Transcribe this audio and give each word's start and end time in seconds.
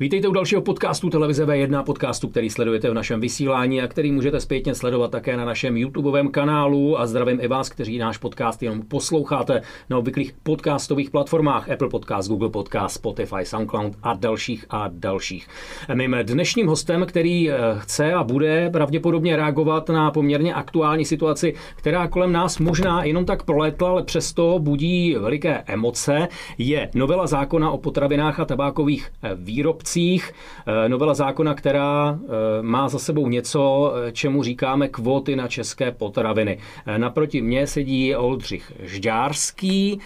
Vítejte 0.00 0.28
u 0.28 0.32
dalšího 0.32 0.62
podcastu 0.62 1.10
Televize 1.10 1.46
V1, 1.46 1.84
podcastu, 1.84 2.28
který 2.28 2.50
sledujete 2.50 2.90
v 2.90 2.94
našem 2.94 3.20
vysílání 3.20 3.82
a 3.82 3.88
který 3.88 4.12
můžete 4.12 4.40
zpětně 4.40 4.74
sledovat 4.74 5.10
také 5.10 5.36
na 5.36 5.44
našem 5.44 5.76
YouTubeovém 5.76 6.28
kanálu 6.28 7.00
a 7.00 7.06
zdravím 7.06 7.38
i 7.40 7.48
vás, 7.48 7.68
kteří 7.68 7.98
náš 7.98 8.18
podcast 8.18 8.62
jenom 8.62 8.82
posloucháte 8.82 9.62
na 9.90 9.98
obvyklých 9.98 10.34
podcastových 10.42 11.10
platformách 11.10 11.70
Apple 11.70 11.88
Podcast, 11.88 12.28
Google 12.28 12.48
Podcast, 12.48 12.94
Spotify, 12.94 13.44
SoundCloud 13.44 13.92
a 14.02 14.14
dalších 14.14 14.66
a 14.70 14.88
dalších. 14.92 15.48
Mým 15.94 16.16
dnešním 16.22 16.66
hostem, 16.66 17.06
který 17.06 17.50
eh, 17.50 17.54
chce 17.78 18.12
a 18.12 18.24
bude 18.24 18.70
pravděpodobně 18.70 19.36
reagovat 19.36 19.88
na 19.88 20.10
poměrně 20.10 20.54
aktuální 20.54 21.04
situaci, 21.04 21.54
která 21.76 22.08
kolem 22.08 22.32
nás 22.32 22.58
možná 22.58 23.04
jenom 23.04 23.24
tak 23.24 23.42
prolétla, 23.42 23.88
ale 23.88 24.02
přesto 24.02 24.58
budí 24.58 25.14
veliké 25.14 25.62
emoce, 25.66 26.28
je 26.58 26.90
novela 26.94 27.26
zákona 27.26 27.70
o 27.70 27.78
potravinách 27.78 28.40
a 28.40 28.44
tabákových 28.44 29.10
eh, 29.22 29.30
výrobcích 29.34 29.85
obcích. 29.86 30.32
Eh, 30.66 30.88
novela 30.88 31.14
zákona, 31.14 31.54
která 31.54 32.18
eh, 32.18 32.62
má 32.62 32.88
za 32.88 32.98
sebou 32.98 33.28
něco, 33.28 33.92
eh, 33.94 34.12
čemu 34.12 34.42
říkáme 34.42 34.88
kvóty 34.88 35.36
na 35.36 35.48
české 35.48 35.92
potraviny. 35.92 36.58
Naproti 36.96 37.42
mně 37.42 37.66
sedí 37.66 38.14
Oldřich 38.14 38.72
Žďárský 38.82 40.00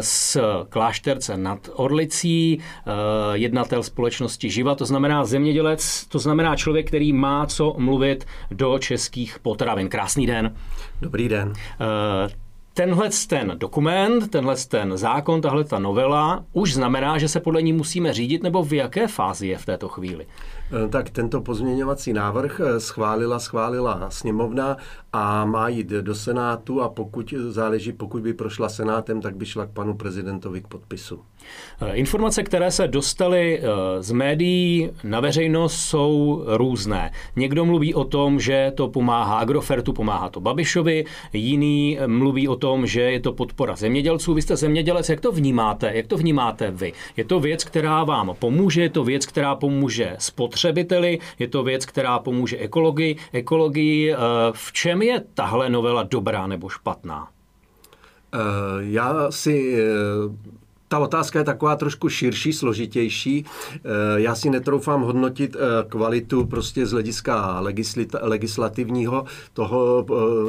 z 0.00 0.36
Klášterce 0.68 1.36
nad 1.36 1.68
Orlicí, 1.74 2.60
jednatel 3.32 3.82
společnosti 3.82 4.50
Živa, 4.50 4.74
to 4.74 4.84
znamená 4.84 5.24
zemědělec, 5.24 6.06
to 6.06 6.18
znamená 6.18 6.56
člověk, 6.56 6.86
který 6.88 7.12
má 7.12 7.46
co 7.46 7.74
mluvit 7.78 8.26
do 8.50 8.78
českých 8.78 9.38
potravin. 9.38 9.88
Krásný 9.88 10.26
den. 10.26 10.54
Dobrý 11.00 11.28
den 11.28 11.52
tenhle 12.78 13.10
ten 13.28 13.52
dokument, 13.58 14.30
tenhle 14.30 14.56
ten 14.56 14.96
zákon, 14.96 15.40
tahle 15.40 15.64
ta 15.64 15.78
novela 15.78 16.44
už 16.52 16.74
znamená, 16.74 17.18
že 17.18 17.28
se 17.28 17.40
podle 17.40 17.62
ní 17.62 17.72
musíme 17.72 18.12
řídit, 18.12 18.42
nebo 18.42 18.62
v 18.62 18.72
jaké 18.72 19.06
fázi 19.06 19.46
je 19.48 19.58
v 19.58 19.66
této 19.66 19.88
chvíli? 19.88 20.26
Eh, 20.72 20.88
tak 20.88 21.10
tento 21.10 21.40
pozměňovací 21.40 22.12
návrh 22.12 22.60
eh, 22.60 22.80
schválila, 22.80 23.38
schválila 23.38 24.10
sněmovna 24.10 24.76
a 25.12 25.44
má 25.44 25.68
jít 25.68 25.86
do 25.88 26.14
Senátu 26.14 26.82
a 26.82 26.88
pokud 26.88 27.34
záleží, 27.48 27.92
pokud 27.92 28.22
by 28.22 28.34
prošla 28.34 28.68
Senátem, 28.68 29.20
tak 29.20 29.36
by 29.36 29.46
šla 29.46 29.66
k 29.66 29.70
panu 29.70 29.94
prezidentovi 29.94 30.60
k 30.60 30.66
podpisu. 30.66 31.20
Eh, 31.80 31.92
informace, 31.94 32.42
které 32.42 32.70
se 32.70 32.88
dostaly 32.88 33.62
z 34.00 34.12
médií 34.12 34.90
na 35.04 35.20
veřejnost, 35.20 35.76
jsou 35.76 36.44
různé. 36.46 37.10
Někdo 37.36 37.64
mluví 37.64 37.94
o 37.94 38.04
tom, 38.04 38.40
že 38.40 38.72
to 38.74 38.88
pomáhá 38.88 39.38
Agrofertu, 39.38 39.92
pomáhá 39.92 40.28
to 40.28 40.40
Babišovi, 40.40 41.04
jiný 41.32 41.98
mluví 42.06 42.48
o 42.48 42.56
tom, 42.56 42.86
že 42.86 43.00
je 43.00 43.20
to 43.20 43.32
podpora 43.32 43.76
zemědělců. 43.76 44.34
Vy 44.34 44.42
jste 44.42 44.56
zemědělec, 44.56 45.08
jak 45.08 45.20
to 45.20 45.32
vnímáte? 45.32 45.90
Jak 45.94 46.06
to 46.06 46.16
vnímáte 46.16 46.70
vy? 46.70 46.92
Je 47.16 47.24
to 47.24 47.40
věc, 47.40 47.64
která 47.64 48.04
vám 48.04 48.36
pomůže, 48.38 48.82
je 48.82 48.90
to 48.90 49.04
věc, 49.04 49.26
která 49.26 49.54
pomůže 49.54 50.16
spotřebitelům, 50.18 50.57
spotřebiteli, 50.58 51.18
je 51.38 51.48
to 51.48 51.62
věc, 51.62 51.86
která 51.86 52.18
pomůže 52.18 52.56
ekologii. 52.56 53.16
ekologii. 53.32 54.12
Eh, 54.12 54.16
v 54.52 54.72
čem 54.72 55.02
je 55.02 55.24
tahle 55.34 55.70
novela 55.70 56.02
dobrá 56.02 56.46
nebo 56.46 56.68
špatná? 56.68 57.28
Eh, 58.34 58.38
já 58.80 59.30
si 59.30 59.74
eh, 59.78 59.84
ta 60.88 60.98
otázka 60.98 61.38
je 61.38 61.44
taková 61.44 61.76
trošku 61.76 62.08
širší, 62.08 62.52
složitější. 62.52 63.44
Já 64.16 64.34
si 64.34 64.50
netroufám 64.50 65.02
hodnotit 65.02 65.56
kvalitu 65.88 66.46
prostě 66.46 66.86
z 66.86 66.92
hlediska 66.92 67.62
legislativního 68.20 69.24
toho 69.52 70.06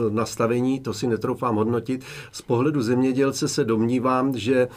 nastavení, 0.10 0.80
to 0.80 0.94
si 0.94 1.08
netroufám 1.08 1.56
hodnotit. 1.56 2.04
Z 2.32 2.42
pohledu 2.42 2.82
zemědělce 2.82 3.48
se 3.48 3.64
domnívám, 3.64 4.38
že 4.38 4.68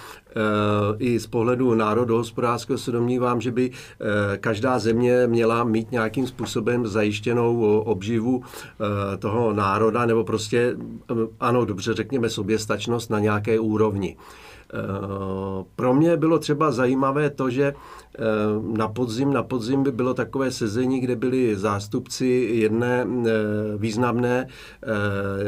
i 0.99 1.19
z 1.19 1.27
pohledu 1.27 1.75
národohospodářského 1.75 2.79
se 2.79 2.93
domnívám, 2.93 3.41
že 3.41 3.51
by 3.51 3.71
eh, 3.71 4.39
každá 4.39 4.79
země 4.79 5.27
měla 5.27 5.65
mít 5.65 5.93
nějakým 5.93 6.27
způsobem 6.27 6.87
zajištěnou 6.87 7.81
obživu 7.81 8.43
eh, 8.45 9.17
toho 9.17 9.53
národa, 9.53 10.07
nebo 10.07 10.25
prostě, 10.25 10.77
eh, 11.11 11.15
ano, 11.41 11.65
dobře 11.65 11.95
řekněme, 11.95 12.31
soběstačnost 12.31 13.11
na 13.11 13.19
nějaké 13.19 13.61
úrovni. 13.61 14.17
Pro 15.77 15.95
mě 15.95 16.17
bylo 16.17 16.39
třeba 16.39 16.71
zajímavé 16.71 17.31
to, 17.31 17.51
že 17.51 17.75
na 18.77 18.89
podzim, 18.89 19.33
na 19.33 19.43
podzim 19.43 19.83
by 19.83 19.93
bylo 19.93 20.15
takové 20.15 20.51
sezení, 20.51 21.01
kde 21.01 21.17
byli 21.17 21.57
zástupci 21.57 22.27
jedné 22.53 23.07
významné 23.77 24.47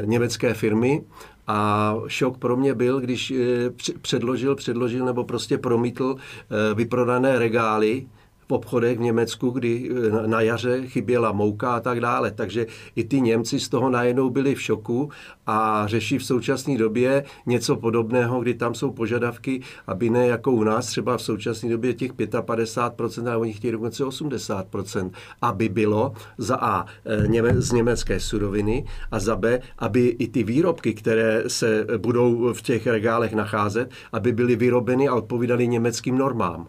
německé 0.04 0.54
firmy. 0.54 1.02
A 1.46 1.94
šok 2.06 2.38
pro 2.38 2.56
mě 2.56 2.74
byl, 2.74 3.00
když 3.00 3.30
eh, 3.30 3.70
předložil, 4.00 4.54
předložil 4.54 5.04
nebo 5.04 5.24
prostě 5.24 5.58
promítl 5.58 6.16
eh, 6.16 6.74
vyprodané 6.74 7.38
regály 7.38 8.06
v 8.48 8.52
obchodech 8.52 8.98
v 8.98 9.00
Německu, 9.00 9.50
kdy 9.50 9.90
eh, 9.90 10.28
na 10.28 10.40
jaře 10.40 10.86
chyběla 10.86 11.32
mouka 11.32 11.74
a 11.74 11.80
tak 11.80 12.00
dále. 12.00 12.30
Takže 12.30 12.66
i 12.96 13.04
ty 13.04 13.20
Němci 13.20 13.60
z 13.60 13.68
toho 13.68 13.90
najednou 13.90 14.30
byli 14.30 14.54
v 14.54 14.62
šoku 14.62 15.10
a 15.46 15.86
řeší 15.86 16.18
v 16.18 16.24
současné 16.24 16.78
době 16.78 17.24
něco 17.46 17.76
podobného, 17.76 18.40
kdy 18.40 18.54
tam 18.54 18.74
jsou 18.74 18.90
požadavky, 18.90 19.60
aby 19.86 20.10
ne 20.10 20.26
jako 20.26 20.52
u 20.52 20.64
nás 20.64 20.86
třeba 20.86 21.16
v 21.16 21.22
současné 21.22 21.70
době 21.70 21.94
těch 21.94 22.14
55%, 22.14 23.28
a 23.28 23.38
oni 23.38 23.52
chtějí 23.52 23.72
dokonce 23.72 24.04
80%, 24.04 25.10
aby 25.42 25.68
bylo 25.68 26.12
za 26.38 26.56
A 26.56 26.86
eh, 27.04 27.60
z 27.60 27.72
německé 27.72 28.20
suroviny 28.20 28.84
a 29.10 29.18
za 29.18 29.36
B, 29.36 29.60
aby 29.78 30.08
i 30.08 30.28
ty 30.28 30.42
výrobky, 30.42 30.94
které 30.94 31.42
se 31.46 31.86
budou 31.96 32.52
v 32.52 32.62
těch 32.62 32.86
regálech 32.86 33.32
nacházet, 33.32 33.90
aby 34.12 34.32
byly 34.32 34.56
vyrobeny 34.56 35.08
a 35.08 35.14
odpovídaly 35.14 35.68
německým 35.68 36.18
normám. 36.18 36.68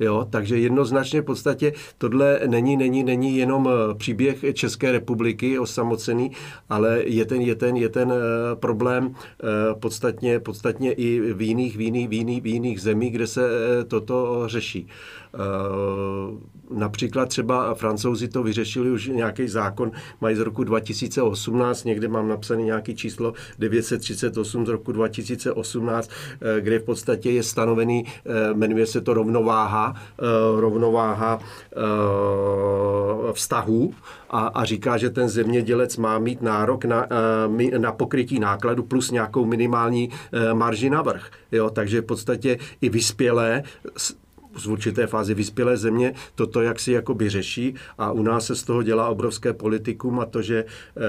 Jo, 0.00 0.26
takže 0.30 0.58
jednoznačně 0.58 1.20
v 1.20 1.24
podstatě 1.24 1.72
tohle 1.98 2.40
není, 2.46 2.76
není, 2.76 3.04
není 3.04 3.36
jenom 3.36 3.68
eh, 3.68 3.94
příběh 3.94 4.44
České 4.52 4.92
republiky 4.92 5.58
osamocený, 5.58 6.30
ale 6.68 7.02
je 7.04 7.24
ten, 7.24 7.40
je 7.40 7.54
ten, 7.54 7.76
je 7.76 7.88
ten 7.88 8.12
eh, 8.12 8.56
problém 8.56 9.14
eh, 9.14 9.46
podstatně, 9.74 10.40
podstatně 10.40 10.92
i 10.92 11.32
v 11.32 11.42
jiných, 11.42 11.76
v 11.76 11.80
jiných, 11.80 12.08
v 12.08 12.12
jiných, 12.12 12.42
v 12.42 12.46
jiných 12.46 12.80
zemích, 12.80 13.12
kde 13.12 13.26
se 13.26 13.42
toto 13.88 14.48
řeší. 14.48 14.88
Například 16.70 17.28
třeba 17.28 17.74
francouzi 17.74 18.28
to 18.28 18.42
vyřešili 18.42 18.90
už 18.90 19.06
nějaký 19.08 19.48
zákon, 19.48 19.92
mají 20.20 20.36
z 20.36 20.40
roku 20.40 20.64
2018, 20.64 21.84
někde 21.84 22.08
mám 22.08 22.28
napsaný 22.28 22.64
nějaký 22.64 22.94
číslo 22.94 23.34
938 23.58 24.66
z 24.66 24.68
roku 24.68 24.92
2018, 24.92 26.10
kde 26.60 26.78
v 26.78 26.82
podstatě 26.82 27.30
je 27.30 27.42
stanovený, 27.42 28.04
jmenuje 28.54 28.86
se 28.86 29.00
to 29.00 29.14
rovnováha 29.14 29.94
rovnováha, 30.60 31.40
vztahů 33.32 33.94
a, 34.30 34.46
a 34.46 34.64
říká, 34.64 34.96
že 34.96 35.10
ten 35.10 35.28
zemědělec 35.28 35.96
má 35.96 36.18
mít 36.18 36.42
nárok 36.42 36.84
na, 36.84 37.06
eh, 37.72 37.78
na 37.78 37.92
pokrytí 37.92 38.38
nákladu 38.38 38.82
plus 38.82 39.10
nějakou 39.10 39.44
minimální 39.44 40.10
eh, 40.32 40.54
marži 40.54 40.90
navrh. 40.90 41.30
Jo, 41.52 41.70
takže 41.70 42.00
v 42.00 42.04
podstatě 42.04 42.58
i 42.80 42.88
vyspělé 42.88 43.62
z 44.56 44.66
určité 44.66 45.06
fázi 45.06 45.34
vyspělé 45.34 45.76
země 45.76 46.14
toto 46.34 46.62
jak 46.62 46.80
si 46.80 46.92
jakoby 46.92 47.28
řeší 47.28 47.74
a 47.98 48.12
u 48.12 48.22
nás 48.22 48.46
se 48.46 48.56
z 48.56 48.62
toho 48.62 48.82
dělá 48.82 49.08
obrovské 49.08 49.52
politikum 49.52 50.20
a 50.20 50.26
to, 50.26 50.42
že 50.42 50.64
eh, 50.64 51.00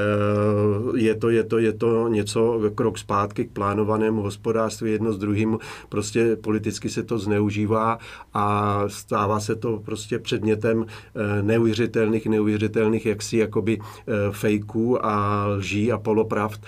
je 0.96 1.16
to, 1.16 1.30
je 1.30 1.44
to, 1.44 1.58
je 1.58 1.74
to 1.74 2.08
něco 2.08 2.62
krok 2.76 2.98
zpátky 2.98 3.46
k 3.46 3.52
plánovanému 3.52 4.22
hospodářství 4.22 4.92
jedno 4.92 5.14
s 5.14 5.18
druhým, 5.18 5.58
prostě 5.90 6.36
politicky 6.36 6.90
se 6.90 7.04
to 7.04 7.20
zneužívá 7.20 8.00
a 8.34 8.84
stává 8.88 9.40
se 9.40 9.56
to 9.56 9.82
prostě 9.86 10.20
předmětem 10.20 10.86
eh, 10.86 11.42
neuvěřitelných, 11.42 12.28
neuvěřitelných 12.28 13.06
jaksi 13.06 13.38
jakoby 13.38 13.80
eh, 13.80 14.12
fejků 14.32 15.06
a 15.06 15.46
lží 15.46 15.92
a 15.92 15.98
polopravd, 15.98 16.62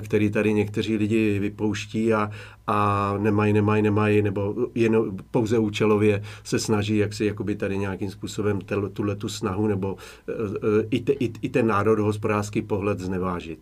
který 0.00 0.30
tady 0.30 0.52
někteří 0.54 0.96
lidi 0.96 1.38
vypouští 1.38 2.14
a, 2.14 2.30
a 2.66 3.14
nemají, 3.18 3.52
nemají, 3.52 3.82
nemají, 3.82 4.22
nebo 4.22 4.54
jen 4.74 4.96
pouze 5.30 5.58
účelově 5.58 6.22
se 6.44 6.58
snaží 6.58 6.96
jak 6.96 7.12
si 7.12 7.24
jakoby 7.24 7.54
tady 7.56 7.78
nějakým 7.78 8.10
způsobem 8.10 8.58
tuhle 8.92 9.16
tu 9.16 9.28
snahu 9.28 9.66
nebo 9.66 9.96
e, 10.28 10.32
e, 10.32 10.86
i, 10.90 11.00
te, 11.00 11.12
i, 11.12 11.32
i 11.42 11.48
ten 11.48 11.66
národohospodářský 11.66 12.62
pohled 12.62 13.00
znevážit. 13.00 13.58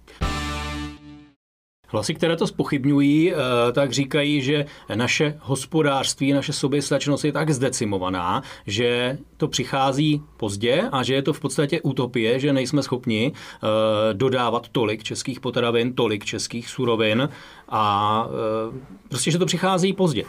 Hlasy, 1.92 2.14
které 2.14 2.36
to 2.36 2.46
spochybňují, 2.46 3.32
eh, 3.32 3.36
tak 3.72 3.92
říkají, 3.92 4.42
že 4.42 4.66
naše 4.94 5.36
hospodářství, 5.40 6.32
naše 6.32 6.52
soběstačnost 6.52 7.24
je 7.24 7.32
tak 7.32 7.50
zdecimovaná, 7.50 8.42
že 8.66 9.18
to 9.36 9.48
přichází 9.48 10.22
pozdě 10.36 10.88
a 10.92 11.02
že 11.02 11.14
je 11.14 11.22
to 11.22 11.32
v 11.32 11.40
podstatě 11.40 11.80
utopie, 11.80 12.40
že 12.40 12.52
nejsme 12.52 12.82
schopni 12.82 13.32
eh, 13.32 13.68
dodávat 14.14 14.68
tolik 14.68 15.02
českých 15.02 15.40
potravin, 15.40 15.94
tolik 15.94 16.24
českých 16.24 16.68
surovin 16.68 17.28
a 17.68 18.26
eh, 18.28 18.78
prostě, 19.08 19.30
že 19.30 19.38
to 19.38 19.46
přichází 19.46 19.92
pozdě. 19.92 20.24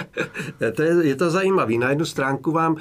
to 0.76 0.82
je, 0.82 1.06
je 1.06 1.16
to 1.16 1.30
zajímavé. 1.30 1.74
Na 1.74 1.90
jednu 1.90 2.04
stránku 2.04 2.52
vám 2.52 2.76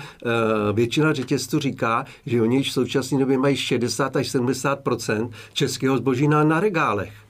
většina 0.74 1.14
řetězců 1.14 1.60
říká, 1.60 2.06
že 2.26 2.42
oni 2.42 2.64
v 2.64 2.72
současné 2.72 3.20
době 3.20 3.38
mají 3.38 3.58
60 3.58 4.16
až 4.16 4.28
70% 4.36 5.30
českého 5.54 5.98
zboží 5.98 6.28
na, 6.28 6.44
na 6.44 6.60
regálech. 6.60 7.25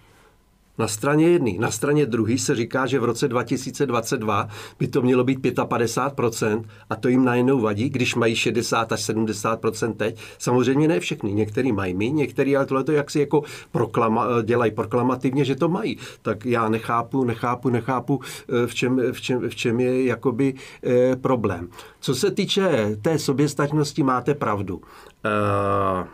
Na 0.77 0.87
straně 0.87 1.29
jedné. 1.29 1.51
Na 1.59 1.71
straně 1.71 2.05
druhé 2.05 2.37
se 2.37 2.55
říká, 2.55 2.85
že 2.85 2.99
v 2.99 3.03
roce 3.03 3.27
2022 3.27 4.47
by 4.79 4.87
to 4.87 5.01
mělo 5.01 5.23
být 5.23 5.39
55% 5.39 6.63
a 6.89 6.95
to 6.95 7.07
jim 7.07 7.25
najednou 7.25 7.59
vadí, 7.59 7.89
když 7.89 8.15
mají 8.15 8.35
60 8.35 8.91
až 8.91 9.09
70% 9.09 9.93
teď. 9.93 10.19
Samozřejmě 10.37 10.87
ne 10.87 10.99
všechny. 10.99 11.33
Některý 11.33 11.71
mají 11.71 11.93
my, 11.93 12.11
některý 12.11 12.57
ale 12.57 12.65
tohle 12.65 12.83
to 12.83 12.91
jak 12.91 13.11
si 13.11 13.19
jako 13.19 13.43
proklama, 13.71 14.27
dělají 14.43 14.71
proklamativně, 14.71 15.45
že 15.45 15.55
to 15.55 15.69
mají. 15.69 15.97
Tak 16.21 16.45
já 16.45 16.69
nechápu, 16.69 17.23
nechápu, 17.23 17.69
nechápu, 17.69 18.19
eh, 18.63 18.67
v 18.67 18.75
čem, 18.75 19.01
v 19.11 19.21
čem, 19.21 19.49
v 19.49 19.55
čem 19.55 19.79
je 19.79 20.05
jakoby 20.05 20.53
eh, 20.83 21.15
problém. 21.15 21.69
Co 21.99 22.15
se 22.15 22.31
týče 22.31 22.97
té 23.01 23.19
soběstačnosti, 23.19 24.03
máte 24.03 24.33
pravdu. 24.33 24.81
Eh, 25.25 26.07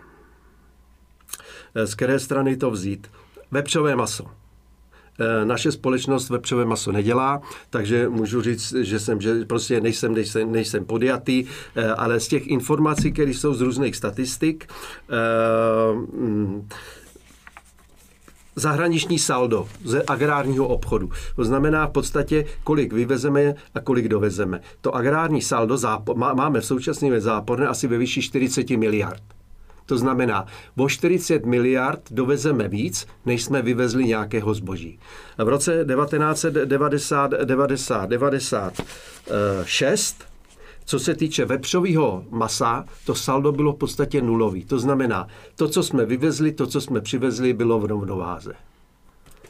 z 1.85 1.95
které 1.95 2.19
strany 2.19 2.57
to 2.57 2.71
vzít? 2.71 3.07
Vepřové 3.51 3.95
maso. 3.95 4.40
Eh, 5.19 5.45
naše 5.45 5.71
společnost 5.71 6.29
vepřové 6.29 6.65
maso 6.65 6.91
nedělá, 6.91 7.41
takže 7.69 8.09
můžu 8.09 8.41
říct, 8.41 8.73
že 8.81 8.99
jsem, 8.99 9.21
že 9.21 9.45
prostě 9.45 9.81
nejsem, 9.81 10.13
nejsem, 10.13 10.51
nejsem 10.51 10.85
podjatý, 10.85 11.45
eh, 11.75 11.87
ale 11.87 12.19
z 12.19 12.27
těch 12.27 12.47
informací, 12.47 13.11
které 13.11 13.31
jsou 13.31 13.53
z 13.53 13.61
různých 13.61 13.95
statistik, 13.95 14.67
eh, 15.09 15.93
mm, 15.93 16.67
zahraniční 18.55 19.19
saldo 19.19 19.67
ze 19.85 20.03
agrárního 20.03 20.67
obchodu. 20.67 21.09
To 21.35 21.45
znamená 21.45 21.87
v 21.87 21.91
podstatě, 21.91 22.45
kolik 22.63 22.93
vyvezeme 22.93 23.55
a 23.75 23.79
kolik 23.79 24.07
dovezeme. 24.07 24.61
To 24.81 24.95
agrární 24.95 25.41
saldo 25.41 25.77
máme 26.15 26.61
v 26.61 26.65
současné 26.65 27.21
záporné 27.21 27.67
asi 27.67 27.87
ve 27.87 27.97
výši 27.97 28.21
40 28.21 28.77
miliard. 28.77 29.23
To 29.85 29.97
znamená, 29.97 30.45
o 30.77 30.89
40 30.89 31.45
miliard 31.45 32.01
dovezeme 32.11 32.67
víc, 32.67 33.07
než 33.25 33.43
jsme 33.43 33.61
vyvezli 33.61 34.05
nějakého 34.05 34.53
zboží. 34.53 34.99
V 35.37 35.47
roce 35.47 35.85
1990, 35.95 37.31
90, 37.31 38.09
96 38.09 40.31
co 40.85 40.99
se 40.99 41.15
týče 41.15 41.45
vepřového 41.45 42.23
masa, 42.29 42.85
to 43.05 43.15
saldo 43.15 43.51
bylo 43.51 43.73
v 43.73 43.77
podstatě 43.77 44.21
nulový. 44.21 44.65
To 44.65 44.79
znamená, 44.79 45.27
to, 45.55 45.67
co 45.67 45.83
jsme 45.83 46.05
vyvezli, 46.05 46.51
to, 46.51 46.67
co 46.67 46.81
jsme 46.81 47.01
přivezli, 47.01 47.53
bylo 47.53 47.79
v 47.79 47.85
rovnováze. 47.85 48.53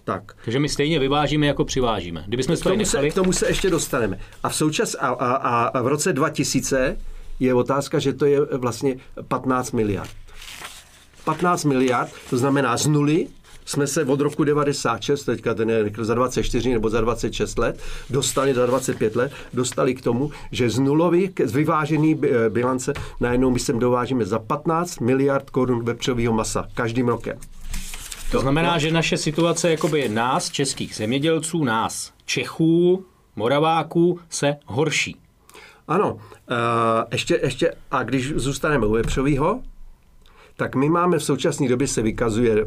Tak. 0.03 0.35
Takže 0.43 0.59
my 0.59 0.69
stejně 0.69 0.99
vyvážíme, 0.99 1.47
jako 1.47 1.65
přivážíme. 1.65 2.23
Kdybychom 2.27 2.57
k, 2.57 2.63
tomu 2.63 2.85
se, 2.85 3.09
k 3.09 3.13
tomu 3.13 3.33
se 3.33 3.47
ještě 3.47 3.69
dostaneme. 3.69 4.19
A 4.43 4.49
v, 4.49 4.55
součas, 4.55 4.95
a, 4.99 5.07
a, 5.07 5.65
a 5.65 5.81
v 5.81 5.87
roce 5.87 6.13
2000 6.13 6.97
je 7.41 7.53
otázka, 7.53 7.99
že 7.99 8.13
to 8.13 8.25
je 8.25 8.41
vlastně 8.57 8.95
15 9.27 9.71
miliard. 9.71 10.11
15 11.25 11.65
miliard, 11.65 12.11
to 12.29 12.37
znamená 12.37 12.77
z 12.77 12.87
nuly, 12.87 13.27
jsme 13.65 13.87
se 13.87 14.05
od 14.05 14.21
roku 14.21 14.43
96, 14.43 15.23
teďka 15.23 15.53
ten 15.53 15.69
je 15.69 15.91
za 16.01 16.13
24 16.13 16.73
nebo 16.73 16.89
za 16.89 17.01
26 17.01 17.57
let, 17.57 17.79
dostali 18.09 18.53
za 18.53 18.65
25 18.65 19.15
let, 19.15 19.31
dostali 19.53 19.95
k 19.95 20.01
tomu, 20.01 20.31
že 20.51 20.69
z 20.69 20.79
nulový, 20.79 21.33
z 21.43 21.55
vyvážený 21.55 22.19
eh, 22.23 22.49
bilance 22.49 22.93
najednou 23.19 23.51
my 23.51 23.59
sem 23.59 23.79
dovážíme 23.79 24.25
za 24.25 24.39
15 24.39 24.99
miliard 24.99 25.49
korun 25.49 25.85
vepřového 25.85 26.33
masa 26.33 26.67
každým 26.73 27.07
rokem. 27.07 27.37
To 28.31 28.39
znamená, 28.39 28.77
že 28.77 28.91
naše 28.91 29.17
situace 29.17 29.71
jakoby 29.71 30.09
nás, 30.09 30.49
českých 30.49 30.95
zemědělců, 30.95 31.63
nás, 31.63 32.11
Čechů, 32.25 33.05
Moraváků, 33.35 34.19
se 34.29 34.55
horší. 34.65 35.15
Ano, 35.91 36.13
uh, 36.13 36.19
ještě, 37.11 37.39
ještě, 37.43 37.73
a 37.91 38.03
když 38.03 38.33
zůstaneme 38.35 38.85
u 38.85 38.91
vepřového, 38.91 39.61
tak 40.61 40.75
my 40.75 40.89
máme 40.89 41.19
v 41.19 41.23
současné 41.23 41.67
době 41.67 41.87
se 41.87 42.01
vykazuje, 42.01 42.65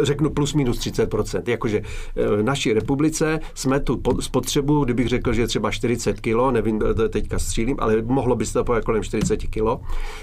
řeknu 0.00 0.30
plus 0.30 0.54
minus 0.54 0.78
30%. 0.78 1.42
Jakože 1.46 1.82
e, 2.16 2.36
v 2.36 2.42
naší 2.42 2.72
republice 2.72 3.40
jsme 3.54 3.80
tu 3.80 4.02
spotřebu, 4.20 4.84
kdybych 4.84 5.08
řekl, 5.08 5.32
že 5.32 5.46
třeba 5.46 5.70
40 5.70 6.20
kg, 6.20 6.50
nevím, 6.50 6.82
teďka 7.08 7.38
střílím, 7.38 7.76
ale 7.78 8.02
mohlo 8.02 8.36
by 8.36 8.46
se 8.46 8.52
to 8.52 8.64
pojít 8.64 8.84
kolem 8.84 9.02
40 9.02 9.36
kg, 9.36 9.82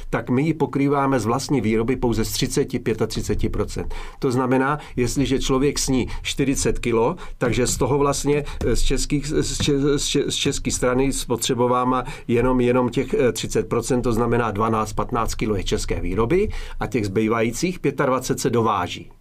tak 0.09 0.29
my 0.29 0.41
ji 0.41 0.53
pokrýváme 0.53 1.19
z 1.19 1.25
vlastní 1.25 1.61
výroby 1.61 1.95
pouze 1.95 2.25
z 2.25 2.33
30-35%. 2.33 3.85
To 4.19 4.31
znamená, 4.31 4.79
jestliže 4.95 5.39
člověk 5.39 5.79
sní 5.79 6.07
40 6.21 6.79
kg, 6.79 7.19
takže 7.37 7.67
z 7.67 7.77
toho 7.77 7.97
vlastně 7.97 8.43
e, 8.65 8.75
z, 8.75 8.81
českých, 8.81 9.27
z, 9.27 9.57
če, 9.57 10.31
z 10.31 10.35
české 10.35 10.71
strany 10.71 11.13
spotřebováme 11.13 12.03
jenom, 12.27 12.61
jenom 12.61 12.89
těch 12.89 13.13
30%, 13.13 13.99
e, 13.99 14.01
to 14.01 14.13
znamená 14.13 14.53
12-15 14.53 15.35
kg 15.35 15.57
je 15.57 15.63
české 15.63 16.01
výroby 16.01 16.49
a 16.79 16.87
těch 16.87 17.05
zbývajících 17.05 17.79
25 18.05 18.39
se 18.39 18.49
dováží. 18.49 19.11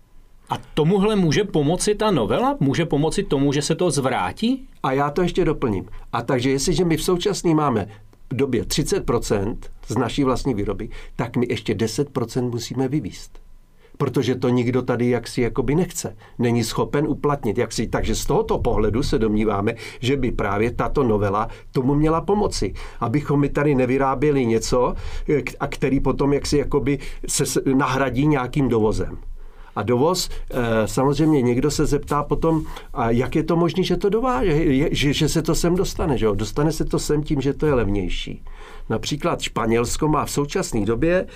A 0.49 0.59
tomuhle 0.75 1.17
může 1.17 1.45
pomoci 1.45 1.95
ta 1.95 2.11
novela? 2.11 2.57
Může 2.61 2.87
pomoci 2.87 3.23
tomu, 3.23 3.53
že 3.53 3.63
se 3.63 3.75
to 3.75 3.91
zvrátí? 3.91 4.69
A 4.83 4.93
já 4.93 5.11
to 5.11 5.23
ještě 5.23 5.45
doplním. 5.45 5.85
A 6.13 6.23
takže 6.23 6.51
jestliže 6.51 6.85
my 6.85 6.97
v 6.97 7.03
současné 7.03 7.55
máme 7.55 7.89
v 8.31 8.37
době 8.37 8.63
30% 8.63 9.57
z 9.87 9.97
naší 9.97 10.25
vlastní 10.25 10.55
výroby, 10.55 10.89
tak 11.17 11.37
my 11.37 11.47
ještě 11.51 11.75
10% 11.75 12.51
musíme 12.51 12.89
vyvíst 12.89 13.46
protože 13.97 14.35
to 14.35 14.49
nikdo 14.49 14.83
tady 14.83 15.09
jaksi 15.09 15.41
jakoby 15.41 15.75
nechce. 15.75 16.17
Není 16.39 16.65
schopen 16.65 17.07
uplatnit. 17.09 17.59
Jaksi. 17.59 17.87
Takže 17.87 18.15
z 18.15 18.27
tohoto 18.27 18.59
pohledu 18.59 19.03
se 19.03 19.19
domníváme, 19.19 19.75
že 20.01 20.17
by 20.17 20.33
právě 20.33 20.71
tato 20.71 21.03
novela 21.03 21.49
tomu 21.73 21.95
měla 21.95 22.21
pomoci. 22.21 22.75
Abychom 23.01 23.41
my 23.41 23.49
tady 23.49 23.75
nevyráběli 23.75 24.47
něco, 24.47 24.95
a 25.61 25.67
který 25.67 26.01
potom 26.01 26.33
jaksi 26.33 26.59
jakoby 26.59 26.99
se 27.29 27.61
nahradí 27.75 28.27
nějakým 28.27 28.69
dovozem. 28.69 29.19
A 29.77 29.83
dovoz, 29.83 30.29
eh, 30.51 30.89
samozřejmě 30.89 31.43
někdo 31.43 31.71
se 31.71 31.87
zeptá 31.87 32.23
potom, 32.23 32.65
jak 33.09 33.37
je 33.37 33.43
to 33.43 33.57
možné, 33.57 33.83
že 33.83 33.97
to 33.97 34.09
dováže, 34.09 34.95
že, 34.95 35.13
že 35.13 35.29
se 35.29 35.43
to 35.43 35.55
sem 35.55 35.77
dostane. 35.77 36.19
Že? 36.19 36.27
Dostane 36.35 36.73
se 36.73 36.85
to 36.85 36.99
sem 36.99 37.23
tím, 37.23 37.41
že 37.41 37.53
to 37.53 37.67
je 37.67 37.75
levnější. 37.75 38.45
Například 38.89 39.41
Španělsko 39.41 40.09
má 40.09 40.25
v 40.25 40.31
současné 40.31 40.85
době, 40.85 41.27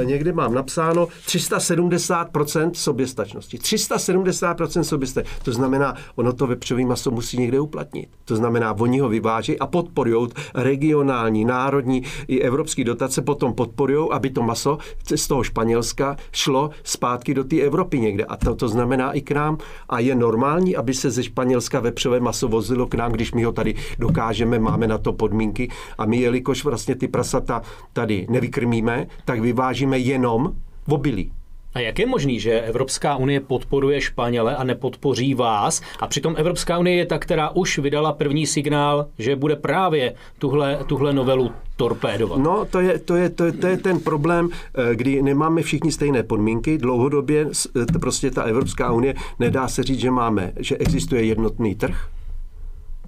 eh, 0.00 0.04
někde 0.04 0.32
mám 0.32 0.54
napsáno, 0.54 1.08
370% 1.26 2.76
soběstačnosti. 2.76 3.58
370% 3.58 4.84
soběstačnosti. 4.84 5.44
To 5.44 5.52
znamená, 5.52 5.94
ono 6.16 6.32
to 6.32 6.46
vepřový 6.46 6.84
maso 6.84 7.10
musí 7.10 7.38
někde 7.38 7.60
uplatnit. 7.60 8.08
To 8.24 8.36
znamená, 8.36 8.72
oni 8.72 9.00
ho 9.00 9.08
vyváží 9.08 9.58
a 9.58 9.66
podporují 9.66 10.28
regionální, 10.54 11.44
národní 11.44 12.02
i 12.28 12.40
evropské 12.40 12.84
dotace 12.84 13.22
potom 13.22 13.54
podporují, 13.54 14.08
aby 14.10 14.30
to 14.30 14.42
maso 14.42 14.78
z 15.14 15.26
toho 15.26 15.42
Španělska 15.42 16.16
šlo 16.32 16.70
zpátky 16.84 17.34
do 17.34 17.44
té 17.44 17.60
Evropy 17.60 18.00
někde. 18.00 18.24
A 18.24 18.36
to, 18.36 18.54
to 18.54 18.68
znamená 18.68 19.12
i 19.12 19.20
k 19.20 19.30
nám. 19.30 19.58
A 19.88 19.98
je 19.98 20.14
normální, 20.14 20.76
aby 20.76 20.94
se 20.94 21.10
ze 21.10 21.22
Španělska 21.22 21.80
vepřové 21.80 22.20
maso 22.20 22.48
vozilo 22.48 22.86
k 22.86 22.94
nám, 22.94 23.12
když 23.12 23.32
my 23.32 23.44
ho 23.44 23.52
tady 23.52 23.74
dokážeme, 23.98 24.58
máme 24.58 24.86
na 24.86 24.98
to 24.98 25.12
podmínky. 25.12 25.70
A 25.98 26.06
my, 26.06 26.16
jelikož 26.16 26.64
vlastně 26.64 26.94
ty 26.98 27.08
prasata 27.08 27.62
tady 27.92 28.26
nevykrmíme, 28.30 29.06
tak 29.24 29.40
vyvážíme 29.40 29.98
jenom 29.98 30.52
v 30.86 30.92
obilí. 30.92 31.32
A 31.74 31.80
jak 31.80 31.98
je 31.98 32.06
možný, 32.06 32.40
že 32.40 32.60
Evropská 32.60 33.16
unie 33.16 33.40
podporuje 33.40 34.00
Španěle 34.00 34.56
a 34.56 34.64
nepodpoří 34.64 35.34
vás? 35.34 35.82
A 36.00 36.06
přitom 36.06 36.34
Evropská 36.36 36.78
unie 36.78 36.96
je 36.96 37.06
ta, 37.06 37.18
která 37.18 37.50
už 37.50 37.78
vydala 37.78 38.12
první 38.12 38.46
signál, 38.46 39.06
že 39.18 39.36
bude 39.36 39.56
právě 39.56 40.14
tuhle, 40.38 40.78
tuhle 40.86 41.12
novelu 41.12 41.52
torpédovat. 41.76 42.38
No, 42.38 42.64
to 42.64 42.80
je, 42.80 42.98
to, 42.98 43.16
je, 43.16 43.30
to, 43.30 43.44
je, 43.44 43.52
to 43.52 43.66
je 43.66 43.76
ten 43.76 44.00
problém, 44.00 44.48
eh, 44.50 44.96
kdy 44.96 45.22
nemáme 45.22 45.62
všichni 45.62 45.92
stejné 45.92 46.22
podmínky. 46.22 46.78
Dlouhodobě 46.78 47.46
eh, 47.82 47.98
prostě 47.98 48.30
ta 48.30 48.42
Evropská 48.42 48.92
unie 48.92 49.14
nedá 49.38 49.68
se 49.68 49.82
říct, 49.82 50.00
že 50.00 50.10
máme, 50.10 50.52
že 50.56 50.76
existuje 50.76 51.24
jednotný 51.24 51.74
trh. 51.74 52.08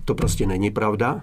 To 0.05 0.15
prostě 0.15 0.47
není 0.47 0.71
pravda. 0.71 1.21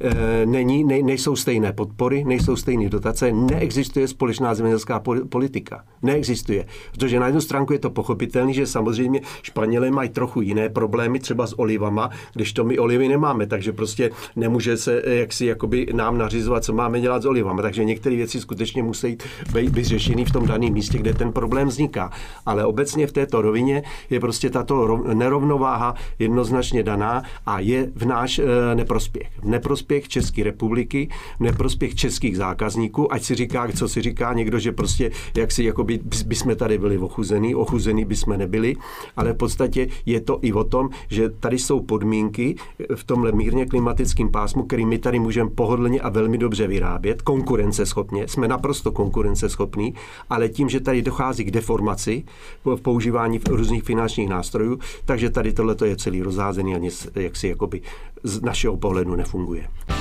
Eh, 0.00 0.46
není, 0.46 0.84
ne, 0.84 1.02
nejsou 1.02 1.36
stejné 1.36 1.72
podpory, 1.72 2.24
nejsou 2.24 2.56
stejné 2.56 2.88
dotace, 2.88 3.32
neexistuje 3.32 4.08
společná 4.08 4.54
zemědělská 4.54 5.02
politika. 5.28 5.84
Neexistuje. 6.02 6.66
Protože 6.90 7.20
na 7.20 7.26
jednu 7.26 7.40
stránku 7.40 7.72
je 7.72 7.78
to 7.78 7.90
pochopitelné, 7.90 8.52
že 8.52 8.66
samozřejmě 8.66 9.20
Španělé 9.42 9.90
mají 9.90 10.08
trochu 10.08 10.40
jiné 10.40 10.68
problémy, 10.68 11.18
třeba 11.18 11.46
s 11.46 11.58
olivama, 11.58 12.10
když 12.34 12.52
to 12.52 12.64
my 12.64 12.78
olivy 12.78 13.08
nemáme, 13.08 13.46
takže 13.46 13.72
prostě 13.72 14.10
nemůže 14.36 14.76
se 14.76 15.02
eh, 15.04 15.14
jaksi 15.14 15.46
jakoby 15.46 15.86
nám 15.92 16.18
nařizovat, 16.18 16.64
co 16.64 16.72
máme 16.72 17.00
dělat 17.00 17.22
s 17.22 17.26
olivama. 17.26 17.62
Takže 17.62 17.84
některé 17.84 18.16
věci 18.16 18.40
skutečně 18.40 18.82
musí 18.82 19.18
být 19.52 19.68
vyřešeny 19.68 20.24
v 20.24 20.32
tom 20.32 20.46
daném 20.46 20.72
místě, 20.72 20.98
kde 20.98 21.14
ten 21.14 21.32
problém 21.32 21.68
vzniká. 21.68 22.10
Ale 22.46 22.64
obecně 22.64 23.06
v 23.06 23.12
této 23.12 23.42
rovině 23.42 23.82
je 24.10 24.20
prostě 24.20 24.50
tato 24.50 25.04
nerovnováha 25.14 25.94
jednoznačně 26.18 26.82
daná 26.82 27.22
a 27.46 27.60
je 27.60 27.90
v 27.94 28.06
náš 28.06 28.38
eh, 28.38 28.74
neprospěch. 28.74 29.30
V 29.42 29.48
neprospěch 29.60 30.08
České 30.08 30.44
republiky, 30.44 31.08
neprospěch 31.40 31.94
českých 31.94 32.36
zákazníků, 32.36 33.12
ať 33.12 33.22
si 33.22 33.34
říká, 33.34 33.68
co 33.76 33.88
si 33.88 34.02
říká 34.02 34.32
někdo, 34.32 34.58
že 34.58 34.72
prostě 34.72 35.10
jak 35.36 35.52
si 35.52 35.64
jako 35.64 35.84
by, 35.84 36.00
by 36.26 36.34
jsme 36.34 36.56
tady 36.56 36.78
byli 36.78 36.98
ochuzený, 36.98 37.54
ochuzený 37.54 38.04
by 38.04 38.16
jsme 38.16 38.36
nebyli, 38.36 38.76
ale 39.16 39.32
v 39.32 39.36
podstatě 39.36 39.88
je 40.06 40.20
to 40.20 40.38
i 40.42 40.52
o 40.52 40.64
tom, 40.64 40.88
že 41.10 41.28
tady 41.28 41.58
jsou 41.58 41.80
podmínky 41.80 42.56
v 42.94 43.04
tomhle 43.04 43.32
mírně 43.32 43.66
klimatickém 43.66 44.30
pásmu, 44.30 44.62
který 44.62 44.86
my 44.86 44.98
tady 44.98 45.18
můžeme 45.18 45.50
pohodlně 45.50 46.00
a 46.00 46.08
velmi 46.08 46.38
dobře 46.38 46.66
vyrábět, 46.66 47.22
konkurenceschopně, 47.22 48.28
jsme 48.28 48.48
naprosto 48.48 48.92
konkurenceschopní, 48.92 49.94
ale 50.30 50.48
tím, 50.48 50.68
že 50.68 50.80
tady 50.80 51.02
dochází 51.02 51.44
k 51.44 51.50
deformaci 51.50 52.24
v 52.64 52.80
používání 52.80 53.40
různých 53.48 53.82
finančních 53.82 54.28
nástrojů, 54.28 54.78
takže 55.04 55.30
tady 55.30 55.52
tohle 55.52 55.76
je 55.84 55.96
celý 55.96 56.22
rozházený 56.22 56.74
a 56.74 56.78
nic 56.78 57.08
jaksi 57.14 57.48
jakoby 57.48 57.80
z 58.22 58.42
našeho 58.42 58.76
pohledu 58.76 59.16
nefunguje. 59.16 59.49
Dziękuję. 59.50 59.99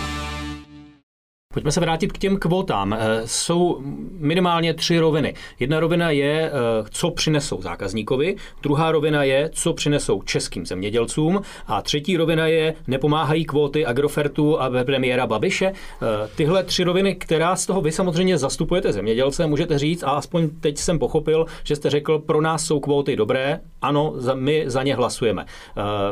Pojďme 1.54 1.72
se 1.72 1.80
vrátit 1.80 2.12
k 2.12 2.18
těm 2.18 2.38
kvótám. 2.38 2.94
Eh, 2.94 3.22
jsou 3.26 3.78
minimálně 4.20 4.74
tři 4.74 5.00
roviny. 5.00 5.34
Jedna 5.60 5.80
rovina 5.80 6.12
je, 6.12 6.46
eh, 6.46 6.52
co 6.90 7.12
přinesou 7.12 7.62
zákazníkovi, 7.62 8.36
druhá 8.62 8.92
rovina 8.92 9.24
je, 9.24 9.50
co 9.54 9.74
přinesou 9.74 10.22
českým 10.22 10.66
zemědělcům 10.66 11.42
a 11.68 11.82
třetí 11.82 12.18
rovina 12.18 12.48
je, 12.48 12.74
nepomáhají 12.88 13.46
kvóty 13.46 13.86
Agrofertu 13.86 14.60
a 14.62 14.70
premiéra 14.86 15.28
Babiše. 15.28 15.66
Eh, 15.66 16.30
tyhle 16.36 16.64
tři 16.64 16.84
roviny, 16.84 17.16
která 17.16 17.56
z 17.56 17.66
toho 17.66 17.82
vy 17.82 17.92
samozřejmě 17.92 18.38
zastupujete 18.38 18.94
zemědělce, 18.94 19.48
můžete 19.48 19.80
říct, 19.80 20.04
a 20.04 20.10
aspoň 20.10 20.50
teď 20.50 20.78
jsem 20.78 21.00
pochopil, 21.00 21.46
že 21.64 21.76
jste 21.76 21.90
řekl, 21.90 22.20
pro 22.20 22.42
nás 22.42 22.66
jsou 22.66 22.80
kvóty 22.80 23.16
dobré, 23.16 23.60
ano, 23.82 24.14
my 24.34 24.64
za 24.68 24.84
ně 24.84 24.96
hlasujeme. 24.96 25.46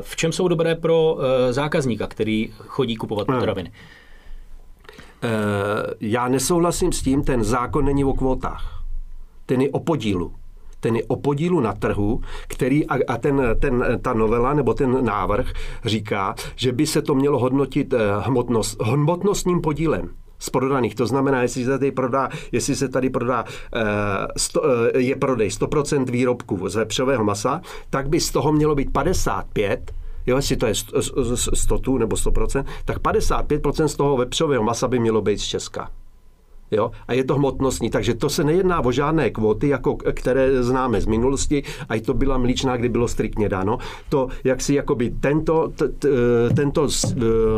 V 0.01 0.15
čem 0.15 0.31
jsou 0.31 0.47
dobré 0.47 0.75
pro 0.75 1.17
zákazníka, 1.51 2.07
který 2.07 2.53
chodí 2.57 2.95
kupovat 2.95 3.27
potraviny? 3.27 3.69
Hmm. 3.69 4.06
Eh, 5.27 5.93
já 5.99 6.27
nesouhlasím 6.27 6.91
s 6.91 7.01
tím, 7.01 7.23
ten 7.23 7.43
zákon 7.43 7.85
není 7.85 8.05
o 8.05 8.13
kvótách. 8.13 8.83
Ten 9.45 9.61
je 9.61 9.69
o 9.69 9.79
podílu 9.79 10.33
ten 10.79 10.95
je 10.95 11.03
o 11.07 11.15
podílu 11.15 11.59
na 11.59 11.73
trhu, 11.73 12.21
který 12.47 12.85
a 12.87 13.17
ten, 13.17 13.41
ten, 13.59 13.85
ta 14.01 14.13
novela 14.13 14.53
nebo 14.53 14.73
ten 14.73 15.05
návrh 15.05 15.53
říká, 15.85 16.35
že 16.55 16.71
by 16.71 16.87
se 16.87 17.01
to 17.01 17.15
mělo 17.15 17.39
hodnotit 17.39 17.93
eh, 17.93 17.97
hmotnost, 18.19 18.81
hmotnostním 18.81 19.61
podílem 19.61 20.09
z 20.39 20.49
prodaných. 20.49 20.95
To 20.95 21.07
znamená, 21.07 21.41
jestli 21.41 21.63
se 21.63 21.69
tady 21.69 21.91
prodá, 21.91 22.29
jestli 22.51 22.75
se 22.75 22.89
tady 22.89 23.09
prodá, 23.09 23.43
eh, 23.75 24.99
je 24.99 25.15
prodej 25.15 25.49
100% 25.49 26.09
výrobků 26.09 26.69
z 26.69 26.75
vepřového 26.75 27.23
masa, 27.23 27.61
tak 27.89 28.09
by 28.09 28.19
z 28.19 28.31
toho 28.31 28.51
mělo 28.51 28.75
být 28.75 28.93
55 28.93 29.91
jo, 30.27 30.35
jestli 30.35 30.57
to 30.57 30.65
je 30.65 30.73
100 31.53 31.97
nebo 31.97 32.15
100%, 32.15 32.65
tak 32.85 32.99
55% 32.99 33.85
z 33.85 33.95
toho 33.95 34.17
vepřového 34.17 34.63
masa 34.63 34.87
by 34.87 34.99
mělo 34.99 35.21
být 35.21 35.39
z 35.39 35.43
Česka. 35.43 35.89
Jo? 36.71 36.91
A 37.07 37.13
je 37.13 37.23
to 37.23 37.35
hmotnostní, 37.35 37.89
takže 37.89 38.13
to 38.13 38.29
se 38.29 38.43
nejedná 38.43 38.85
o 38.85 38.91
žádné 38.91 39.29
kvóty, 39.29 39.67
jako 39.67 39.95
které 39.95 40.63
známe 40.63 41.01
z 41.01 41.05
minulosti, 41.05 41.63
a 41.89 41.95
i 41.95 42.01
to 42.01 42.13
byla 42.13 42.37
mlíčná, 42.37 42.77
kdy 42.77 42.89
bylo 42.89 43.07
striktně 43.07 43.49
dáno. 43.49 43.77
To, 44.09 44.27
jak 44.43 44.61
si 44.61 44.73
jakoby 44.73 45.09
tento, 45.09 45.71
t, 45.75 45.87
t, 45.87 46.07
tento 46.55 46.87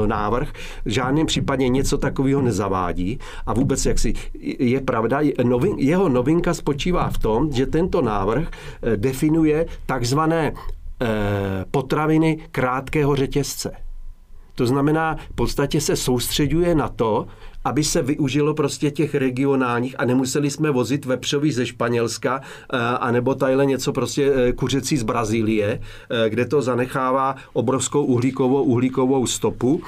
návrh 0.06 0.54
v 0.86 0.90
žádném 0.90 1.26
případě 1.26 1.68
něco 1.68 1.98
takového 1.98 2.42
nezavádí 2.42 3.20
a 3.46 3.54
vůbec 3.54 3.86
jak 3.86 4.00
si 4.00 4.14
je 4.60 4.82
pravda, 4.82 5.20
novin, 5.44 5.76
jeho 5.78 6.10
novinka 6.10 6.54
spočívá 6.54 7.10
v 7.10 7.18
tom, 7.18 7.52
že 7.52 7.66
tento 7.66 8.02
návrh 8.02 8.48
eh, 8.48 8.98
definuje 8.98 9.66
takzvané 9.86 10.54
potraviny 11.72 12.38
krátkého 12.52 13.16
řetězce. 13.16 13.72
To 14.56 14.66
znamená, 14.66 15.16
v 15.16 15.36
podstatě 15.36 15.82
se 15.82 15.96
soustředuje 15.96 16.76
na 16.76 16.90
to, 16.90 17.28
aby 17.66 17.84
se 17.84 18.02
využilo 18.02 18.54
prostě 18.54 18.92
těch 18.92 19.16
regionálních 19.16 19.96
a 20.00 20.06
nemuseli 20.06 20.50
jsme 20.50 20.72
vozit 20.72 21.06
vepřový 21.06 21.52
ze 21.52 21.66
Španělska 21.66 22.42
eh, 22.42 22.78
a 22.78 23.12
nebo 23.12 23.36
tajle 23.36 23.66
něco 23.66 23.94
prostě 23.94 24.34
eh, 24.36 24.54
kuřecí 24.54 24.98
z 24.98 25.04
Brazílie, 25.04 25.82
kde 26.30 26.46
to 26.46 26.62
zanechává 26.62 27.36
obrovskou 27.54 28.04
uhlíkovou, 28.04 28.64
uhlíkovou 28.64 29.28
stopu. 29.28 29.82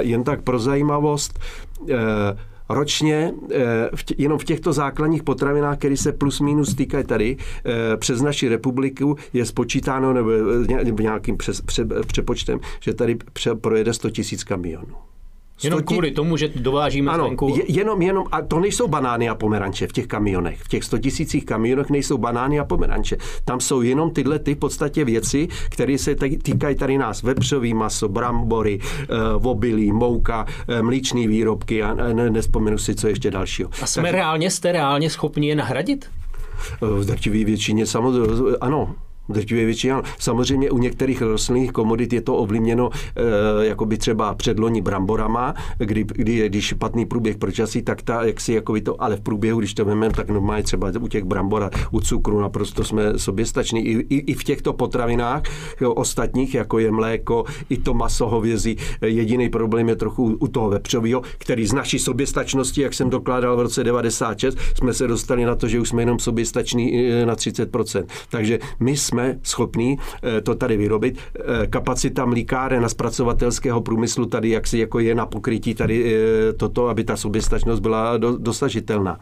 Jen 0.00 0.24
tak 0.24 0.42
pro 0.42 0.58
zajímavost, 0.58 1.38
ročně 2.68 3.32
eh, 3.52 3.90
jenom 4.18 4.38
v 4.38 4.44
těchto 4.44 4.72
základních 4.72 5.22
potravinách, 5.22 5.78
které 5.78 5.96
se 5.96 6.12
plus 6.12 6.40
minus 6.40 6.74
týkají 6.74 7.04
tady, 7.04 7.36
eh, 7.64 7.96
přes 7.96 8.20
naši 8.20 8.48
republiku 8.48 9.16
je 9.32 9.44
spočítáno 9.44 10.12
nebo 10.12 10.30
eh, 10.68 11.02
nějakým 11.02 11.36
přepočtem, 12.06 12.60
že 12.80 12.94
tady 12.94 13.18
projede 13.60 13.94
100 13.94 14.10
tisíc 14.10 14.44
kamionů. 14.44 15.13
Jenom 15.62 15.82
kvůli 15.82 16.10
tomu, 16.10 16.36
že 16.36 16.48
dovážíme 16.48 17.10
ano, 17.10 17.24
zvenku. 17.24 17.56
Jenom, 17.68 18.02
jenom, 18.02 18.24
a 18.32 18.42
to 18.42 18.60
nejsou 18.60 18.88
banány 18.88 19.28
a 19.28 19.34
pomeranče 19.34 19.86
v 19.86 19.92
těch 19.92 20.06
kamionech. 20.06 20.62
V 20.62 20.68
těch 20.68 20.84
100 20.84 20.98
tisících 20.98 21.44
kamionech 21.44 21.90
nejsou 21.90 22.18
banány 22.18 22.60
a 22.60 22.64
pomeranče. 22.64 23.16
Tam 23.44 23.60
jsou 23.60 23.82
jenom 23.82 24.10
tyhle 24.10 24.38
ty 24.38 24.54
v 24.54 24.58
podstatě 24.58 25.04
věci, 25.04 25.48
které 25.70 25.98
se 25.98 26.14
týkají 26.42 26.76
tady 26.76 26.98
nás. 26.98 27.22
Vepřový 27.22 27.74
maso, 27.74 28.08
brambory, 28.08 28.78
uh, 29.38 29.46
obilí, 29.46 29.92
mouka, 29.92 30.46
uh, 30.68 30.82
mlíčný 30.82 31.28
výrobky 31.28 31.82
a 31.82 31.94
ne, 31.94 32.30
nespomenu 32.30 32.78
si, 32.78 32.94
co 32.94 33.08
ještě 33.08 33.30
dalšího. 33.30 33.70
A 33.82 33.86
jsme 33.86 34.02
tak, 34.02 34.12
reálně, 34.12 34.50
jste 34.50 34.72
reálně 34.72 35.10
schopni 35.10 35.48
je 35.48 35.56
nahradit? 35.56 36.10
V 36.80 37.04
drtivé 37.04 37.44
většině 37.44 37.86
samozřejmě, 37.86 38.56
ano 38.60 38.94
drtivé 39.28 39.64
většině. 39.64 39.94
Samozřejmě 40.18 40.70
u 40.70 40.78
některých 40.78 41.22
rostlinných 41.22 41.72
komodit 41.72 42.12
je 42.12 42.20
to 42.20 42.36
ovlivněno 42.36 42.90
e, 43.60 43.66
jako 43.66 43.86
by 43.86 43.98
třeba 43.98 44.34
předloni 44.34 44.80
bramborama, 44.80 45.54
kdy, 45.78 46.04
kdy 46.04 46.48
když 46.48 46.64
špatný 46.64 47.06
průběh 47.06 47.36
počasí, 47.36 47.82
tak 47.82 48.02
ta, 48.02 48.24
jak 48.24 48.40
si 48.40 48.52
jako 48.52 48.72
by 48.72 48.80
to, 48.80 49.02
ale 49.02 49.16
v 49.16 49.20
průběhu, 49.20 49.58
když 49.58 49.74
to 49.74 49.84
vezmeme, 49.84 50.14
tak 50.14 50.28
normálně 50.28 50.62
třeba 50.62 50.92
u 51.00 51.08
těch 51.08 51.24
brambor 51.24 51.62
a 51.62 51.70
u 51.90 52.00
cukru 52.00 52.40
naprosto 52.40 52.84
jsme 52.84 53.18
soběstační. 53.18 53.86
I, 53.86 53.92
i, 53.92 54.16
i 54.16 54.34
v 54.34 54.44
těchto 54.44 54.72
potravinách 54.72 55.42
jo, 55.80 55.92
ostatních, 55.92 56.54
jako 56.54 56.78
je 56.78 56.90
mléko, 56.90 57.44
i 57.68 57.76
to 57.76 57.94
maso 57.94 58.28
hovězí, 58.28 58.76
jediný 59.02 59.48
problém 59.48 59.88
je 59.88 59.96
trochu 59.96 60.36
u 60.40 60.48
toho 60.48 60.70
vepřového, 60.70 61.22
který 61.38 61.66
z 61.66 61.72
naší 61.72 61.98
soběstačnosti, 61.98 62.82
jak 62.82 62.94
jsem 62.94 63.10
dokládal 63.10 63.56
v 63.56 63.60
roce 63.60 63.84
96, 63.84 64.58
jsme 64.78 64.94
se 64.94 65.06
dostali 65.06 65.44
na 65.44 65.54
to, 65.54 65.68
že 65.68 65.80
už 65.80 65.88
jsme 65.88 66.02
jenom 66.02 66.18
soběstační 66.18 67.10
e, 67.10 67.26
na 67.26 67.34
30%. 67.34 68.04
Takže 68.30 68.58
my 68.80 68.96
jsme 68.96 69.13
jsme 69.14 69.38
schopní 69.42 69.98
eh, 70.22 70.40
to 70.40 70.54
tady 70.54 70.76
vyrobit. 70.76 71.18
Eh, 71.18 71.66
kapacita 71.66 72.24
mlíkáren 72.24 72.84
a 72.84 72.88
zpracovatelského 72.88 73.80
průmyslu 73.80 74.26
tady 74.26 74.50
jaksi 74.50 74.78
jako 74.78 74.98
je 74.98 75.14
na 75.14 75.26
pokrytí 75.26 75.74
tady 75.74 76.14
eh, 76.14 76.52
toto, 76.52 76.88
aby 76.88 77.04
ta 77.04 77.16
soběstačnost 77.16 77.82
byla 77.82 78.16
dosažitelná. 78.38 79.18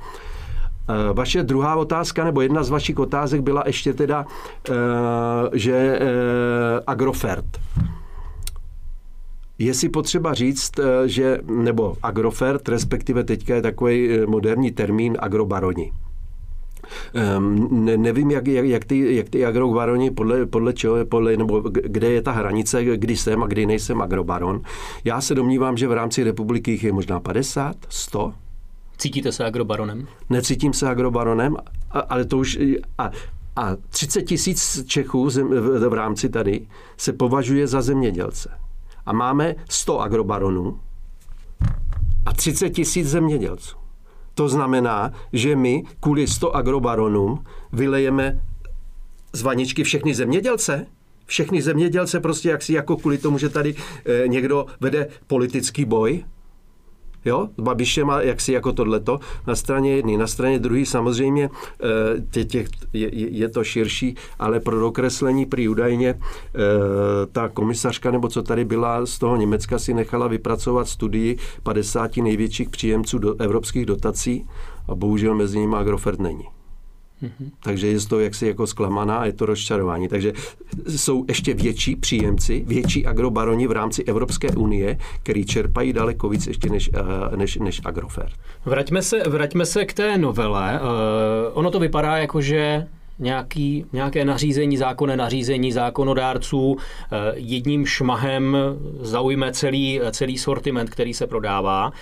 Vaše 1.12 1.42
druhá 1.42 1.76
otázka, 1.76 2.24
nebo 2.24 2.40
jedna 2.40 2.62
z 2.64 2.70
vašich 2.70 2.98
otázek 2.98 3.40
byla 3.40 3.62
ještě 3.66 3.92
teda, 3.92 4.26
že 5.52 5.98
Agrofert. 6.86 7.44
Je 9.58 9.74
si 9.74 9.88
potřeba 9.88 10.34
říct, 10.34 10.72
že, 11.06 11.38
nebo 11.46 11.96
Agrofert, 12.02 12.68
respektive 12.68 13.24
teďka 13.24 13.54
je 13.54 13.62
takový 13.62 14.18
moderní 14.26 14.70
termín 14.70 15.16
agrobaroni. 15.20 15.92
Um, 17.36 17.84
ne, 17.84 17.96
nevím, 17.96 18.30
jak, 18.30 18.46
jak, 18.46 18.64
jak, 18.64 18.84
ty, 18.84 19.14
jak 19.14 19.28
ty 19.28 19.44
agrobaroni, 19.44 20.10
podle, 20.10 20.46
podle 20.46 20.72
čeho, 20.72 21.06
podle, 21.06 21.36
nebo 21.36 21.60
kde 21.70 22.12
je 22.12 22.22
ta 22.22 22.32
hranice, 22.32 22.84
kdy 22.84 23.16
jsem 23.16 23.42
a 23.42 23.46
kdy 23.46 23.66
nejsem 23.66 24.02
agrobaron. 24.02 24.60
Já 25.04 25.20
se 25.20 25.34
domnívám, 25.34 25.76
že 25.76 25.88
v 25.88 25.92
rámci 25.92 26.24
republiky 26.24 26.70
jich 26.70 26.84
je 26.84 26.92
možná 26.92 27.20
50, 27.20 27.76
100. 27.88 28.34
Cítíte 28.98 29.32
se 29.32 29.44
agrobaronem? 29.44 30.06
Necítím 30.30 30.72
se 30.72 30.88
agrobaronem, 30.88 31.56
ale 32.08 32.24
to 32.24 32.38
už... 32.38 32.58
A, 32.98 33.10
a 33.56 33.76
30 33.88 34.22
tisíc 34.22 34.84
Čechů 34.86 35.30
zem, 35.30 35.48
v, 35.48 35.88
v 35.88 35.92
rámci 35.92 36.28
tady 36.28 36.66
se 36.96 37.12
považuje 37.12 37.66
za 37.66 37.82
zemědělce. 37.82 38.50
A 39.06 39.12
máme 39.12 39.54
100 39.68 40.00
agrobaronů 40.00 40.80
a 42.26 42.32
30 42.32 42.70
tisíc 42.70 43.08
zemědělců. 43.08 43.81
To 44.34 44.48
znamená, 44.48 45.12
že 45.32 45.56
my 45.56 45.82
kvůli 46.00 46.26
100 46.26 46.56
agrobaronům 46.56 47.44
vylejeme 47.72 48.40
z 49.32 49.42
vaničky 49.42 49.84
všechny 49.84 50.14
zemědělce? 50.14 50.86
Všechny 51.26 51.62
zemědělce 51.62 52.20
prostě 52.20 52.48
jak 52.50 52.62
si 52.62 52.72
jako 52.72 52.96
kvůli 52.96 53.18
tomu, 53.18 53.38
že 53.38 53.48
tady 53.48 53.74
e, 54.24 54.28
někdo 54.28 54.66
vede 54.80 55.08
politický 55.26 55.84
boj? 55.84 56.24
Jo, 57.24 57.48
s 57.58 57.62
Babišem 57.62 58.10
a 58.10 58.22
jaksi 58.22 58.52
jako 58.52 58.72
tohleto, 58.72 59.20
na 59.46 59.54
straně 59.54 59.96
jedné. 59.96 60.18
Na 60.18 60.26
straně 60.26 60.58
druhé 60.58 60.86
samozřejmě 60.86 61.50
eh, 61.82 61.88
tě, 62.30 62.44
tě, 62.44 62.64
je, 62.92 63.08
je 63.14 63.48
to 63.48 63.64
širší, 63.64 64.14
ale 64.38 64.60
pro 64.60 64.80
dokreslení 64.80 65.46
prý 65.46 65.68
údajně 65.68 66.08
eh, 66.08 66.18
ta 67.32 67.48
komisařka, 67.48 68.10
nebo 68.10 68.28
co 68.28 68.42
tady 68.42 68.64
byla 68.64 69.06
z 69.06 69.18
toho 69.18 69.36
Německa, 69.36 69.78
si 69.78 69.94
nechala 69.94 70.28
vypracovat 70.28 70.88
studii 70.88 71.38
50 71.62 72.16
největších 72.16 72.70
příjemců 72.70 73.18
do 73.18 73.40
evropských 73.40 73.86
dotací 73.86 74.46
a 74.88 74.94
bohužel 74.94 75.34
mezi 75.34 75.58
nimi 75.58 75.76
Agrofert 75.76 76.20
není. 76.20 76.61
Mm-hmm. 77.22 77.50
Takže 77.62 77.86
je 77.86 78.00
to 78.00 78.20
jaksi 78.20 78.46
jako 78.46 78.66
zklamaná 78.66 79.16
a 79.16 79.24
je 79.24 79.32
to 79.32 79.46
rozčarování. 79.46 80.08
Takže 80.08 80.32
jsou 80.88 81.24
ještě 81.28 81.54
větší 81.54 81.96
příjemci, 81.96 82.64
větší 82.66 83.06
agrobaroni 83.06 83.66
v 83.66 83.72
rámci 83.72 84.04
Evropské 84.04 84.48
unie, 84.48 84.98
který 85.22 85.44
čerpají 85.44 85.92
daleko 85.92 86.28
víc 86.28 86.46
ještě 86.46 86.68
než, 86.68 86.90
eh, 86.94 87.36
než, 87.36 87.56
než 87.56 87.80
Agrofert. 87.84 88.32
Vraťme 88.64 89.02
se, 89.02 89.22
vraťme 89.28 89.66
se 89.66 89.84
k 89.84 89.92
té 89.92 90.18
novele. 90.18 90.80
Uh, 90.80 90.88
ono 91.52 91.70
to 91.70 91.80
vypadá 91.80 92.16
jako, 92.16 92.40
že 92.40 92.86
nějaký, 93.18 93.86
nějaké 93.92 94.24
nařízení, 94.24 94.76
zákonné 94.76 95.16
nařízení 95.16 95.72
zákonodárců 95.72 96.76
eh, 96.76 97.16
jedním 97.34 97.86
šmahem 97.86 98.56
zaujme 99.00 99.52
celý, 99.52 100.00
celý 100.10 100.38
sortiment, 100.38 100.90
který 100.90 101.14
se 101.14 101.26
prodává. 101.26 101.92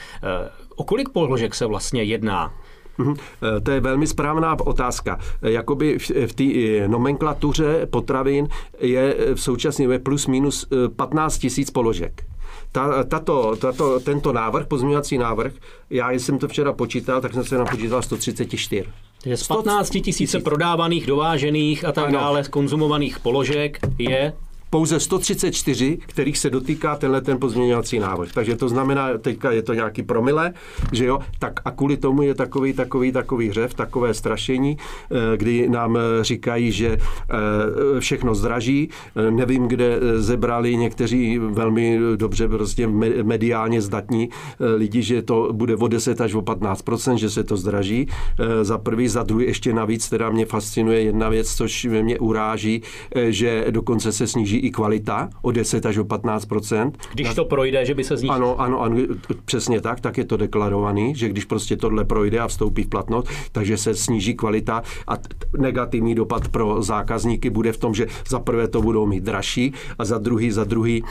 O 0.76 0.84
kolik 0.84 1.08
položek 1.08 1.54
se 1.54 1.66
vlastně 1.66 2.02
jedná? 2.02 2.52
Mhm. 3.00 3.14
Eh, 3.56 3.60
to 3.60 3.70
je 3.70 3.80
velmi 3.80 4.06
správná 4.06 4.60
otázka. 4.60 5.18
Eh, 5.42 5.50
jakoby 5.50 5.98
v 6.26 6.32
té 6.34 6.44
eh, 6.44 6.88
nomenklatuře 6.88 7.86
potravin 7.90 8.48
je 8.80 9.16
v 9.34 9.40
současné 9.40 9.84
době 9.84 9.98
plus 9.98 10.26
minus 10.26 10.66
15 10.96 11.38
tisíc 11.38 11.70
položek. 11.70 12.24
Ta, 12.72 13.04
tato, 13.04 13.56
tato, 13.56 14.00
tento 14.00 14.32
návrh, 14.32 14.66
pozměňovací 14.66 15.18
návrh, 15.18 15.52
já 15.90 16.10
jsem 16.10 16.38
to 16.38 16.48
včera 16.48 16.72
počítal, 16.72 17.20
tak 17.20 17.34
jsem 17.34 17.44
se 17.44 17.58
napočítal 17.58 18.02
134. 18.02 18.84
Takže 19.22 19.36
z 19.36 19.48
15 19.48 19.90
tisíce 19.90 20.40
prodávaných, 20.40 21.06
dovážených 21.06 21.84
a 21.84 21.92
tak 21.92 22.04
ano. 22.04 22.18
dále, 22.18 22.44
konzumovaných 22.44 23.18
položek 23.18 23.78
je 23.98 24.32
pouze 24.70 25.00
134, 25.00 25.98
kterých 26.06 26.38
se 26.38 26.50
dotýká 26.50 26.96
tenhle 26.96 27.20
ten 27.20 27.38
pozměňovací 27.38 27.98
návrh. 27.98 28.32
Takže 28.32 28.56
to 28.56 28.68
znamená, 28.68 29.18
teďka 29.18 29.50
je 29.50 29.62
to 29.62 29.74
nějaký 29.74 30.02
promile, 30.02 30.52
že 30.92 31.04
jo, 31.04 31.18
tak 31.38 31.60
a 31.64 31.70
kvůli 31.70 31.96
tomu 31.96 32.22
je 32.22 32.34
takový, 32.34 32.72
takový, 32.72 33.12
takový 33.12 33.48
hřev, 33.48 33.74
takové 33.74 34.14
strašení, 34.14 34.76
eh, 35.10 35.36
kdy 35.36 35.68
nám 35.68 35.96
eh, 35.96 36.24
říkají, 36.24 36.72
že 36.72 36.88
eh, 36.88 38.00
všechno 38.00 38.34
zdraží. 38.34 38.88
Nevím, 39.30 39.68
kde 39.68 39.98
zebrali 40.16 40.76
někteří 40.76 41.38
velmi 41.38 41.98
dobře 42.16 42.48
prostě 42.48 42.86
mediálně 43.22 43.82
zdatní 43.82 44.28
lidi, 44.76 45.02
že 45.02 45.22
to 45.22 45.48
bude 45.52 45.76
o 45.76 45.88
10 45.88 46.20
až 46.20 46.34
o 46.34 46.40
15% 46.40 47.14
že 47.14 47.30
se 47.30 47.44
to 47.44 47.56
zdraží. 47.56 48.08
Za 48.62 48.78
prvý, 48.78 49.08
za 49.08 49.22
druhý 49.22 49.46
ještě 49.46 49.72
navíc, 49.72 50.08
teda 50.08 50.30
mě 50.30 50.46
fascinuje 50.46 51.02
jedna 51.02 51.28
věc, 51.28 51.54
což 51.54 51.84
mě 52.02 52.18
uráží, 52.18 52.82
že 53.28 53.66
dokonce 53.70 54.12
se 54.12 54.26
sníží 54.26 54.59
i 54.60 54.70
kvalita 54.70 55.30
o 55.42 55.52
10 55.52 55.86
až 55.86 55.96
o 55.96 56.04
15% 56.04 56.92
Když 57.14 57.34
to 57.34 57.44
projde, 57.44 57.84
že 57.84 57.94
by 57.94 58.04
se 58.04 58.16
znížilo? 58.16 58.34
Ano, 58.34 58.60
ano, 58.60 58.80
ano, 58.80 58.96
přesně 59.44 59.80
tak, 59.80 60.00
tak 60.00 60.18
je 60.18 60.24
to 60.24 60.36
deklarovaný, 60.36 61.14
že 61.14 61.28
když 61.28 61.44
prostě 61.44 61.76
tohle 61.76 62.04
projde 62.04 62.38
a 62.38 62.48
vstoupí 62.48 62.82
v 62.82 62.88
platnost, 62.88 63.28
takže 63.52 63.76
se 63.76 63.94
sníží 63.94 64.34
kvalita 64.34 64.82
a 65.08 65.14
negativní 65.58 66.14
dopad 66.14 66.48
pro 66.48 66.82
zákazníky 66.82 67.50
bude 67.50 67.72
v 67.72 67.78
tom, 67.78 67.94
že 67.94 68.06
za 68.28 68.40
prvé 68.40 68.68
to 68.68 68.82
budou 68.82 69.06
mít 69.06 69.24
dražší 69.24 69.72
a 69.98 70.04
za 70.04 70.18
druhý, 70.18 70.50
za 70.50 70.64
druhý 70.64 71.04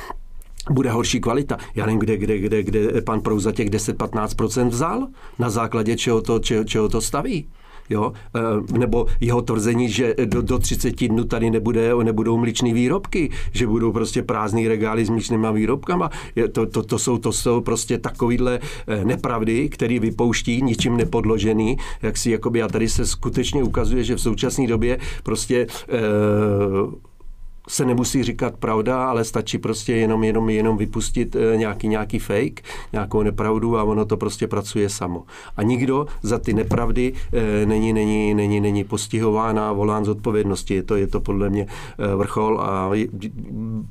bude 0.70 0.91
horší 0.91 1.20
kvalita. 1.20 1.58
Já 1.75 1.86
nevím, 1.86 2.00
kde, 2.00 2.18
kde, 2.18 2.38
kde, 2.39 2.63
kde 2.63 3.01
pan 3.01 3.22
Prouza 3.22 3.51
těch 3.51 3.70
10-15% 3.70 4.68
vzal, 4.68 5.08
na 5.39 5.50
základě 5.50 5.98
čeho 5.98 6.22
to, 6.22 6.39
čeho, 6.39 6.63
čeho 6.63 6.89
to 6.89 7.01
staví 7.01 7.48
jo? 7.89 8.13
Eh, 8.36 8.77
nebo 8.77 9.05
jeho 9.19 9.41
tvrzení, 9.41 9.89
že 9.89 10.15
do, 10.25 10.41
do 10.41 10.60
30 10.60 11.08
dnů 11.08 11.24
tady 11.24 11.51
nebude, 11.51 11.91
nebudou 12.03 12.38
mličné 12.38 12.74
výrobky, 12.74 13.29
že 13.51 13.67
budou 13.67 13.91
prostě 13.91 14.24
prázdný 14.24 14.67
regály 14.67 15.05
s 15.05 15.10
mličnýma 15.10 15.51
výrobkama. 15.51 16.10
Je, 16.36 16.48
to, 16.48 16.65
to, 16.65 16.84
to, 16.84 17.00
jsou, 17.00 17.17
to 17.17 17.31
jsou 17.31 17.62
prostě 17.62 17.98
takovýhle 17.98 18.60
eh, 18.88 19.05
nepravdy, 19.05 19.69
který 19.69 20.00
vypouští, 20.00 20.62
ničím 20.62 20.98
nepodložený, 20.98 21.77
jak 22.01 22.17
si 22.17 22.31
jakoby, 22.31 22.63
a 22.63 22.67
tady 22.67 22.89
se 22.89 23.05
skutečně 23.05 23.63
ukazuje, 23.63 24.03
že 24.03 24.15
v 24.15 24.22
současné 24.22 24.67
době 24.67 25.00
prostě 25.24 25.67
eh, 25.89 27.09
se 27.69 27.85
nemusí 27.85 28.23
říkat 28.23 28.57
pravda, 28.57 29.09
ale 29.09 29.23
stačí 29.23 29.57
prostě 29.57 29.93
jenom, 29.93 30.23
jenom, 30.23 30.49
jenom 30.49 30.77
vypustit 30.77 31.35
eh, 31.35 31.57
nějaký, 31.57 31.88
nějaký 31.88 32.19
fake, 32.19 32.61
nějakou 32.93 33.23
nepravdu 33.23 33.77
a 33.77 33.83
ono 33.83 34.05
to 34.05 34.17
prostě 34.17 34.47
pracuje 34.47 34.89
samo. 34.89 35.23
A 35.57 35.63
nikdo 35.63 36.07
za 36.21 36.39
ty 36.39 36.53
nepravdy 36.53 37.13
eh, 37.33 37.65
není, 37.65 37.93
není, 37.93 38.33
není, 38.33 38.61
není 38.61 38.83
postihován 38.83 39.59
a 39.59 39.71
volán 39.71 40.05
z 40.05 40.09
odpovědnosti. 40.09 40.73
Je 40.73 40.83
to, 40.83 40.95
je 40.95 41.07
to 41.07 41.19
podle 41.19 41.49
mě 41.49 41.67
eh, 41.99 42.15
vrchol 42.15 42.61
a 42.61 42.91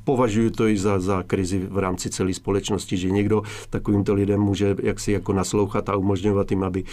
považuji 0.03 0.49
to 0.49 0.67
i 0.67 0.77
za, 0.77 0.99
za 0.99 1.23
krizi 1.23 1.67
v 1.69 1.77
rámci 1.77 2.09
celé 2.09 2.33
společnosti, 2.33 2.97
že 2.97 3.09
někdo 3.09 3.41
takovýmto 3.69 4.13
lidem 4.13 4.39
může 4.39 4.75
jaksi 4.83 5.11
jako 5.11 5.33
naslouchat 5.33 5.89
a 5.89 5.95
umožňovat 5.95 6.51
jim, 6.51 6.63
aby 6.63 6.83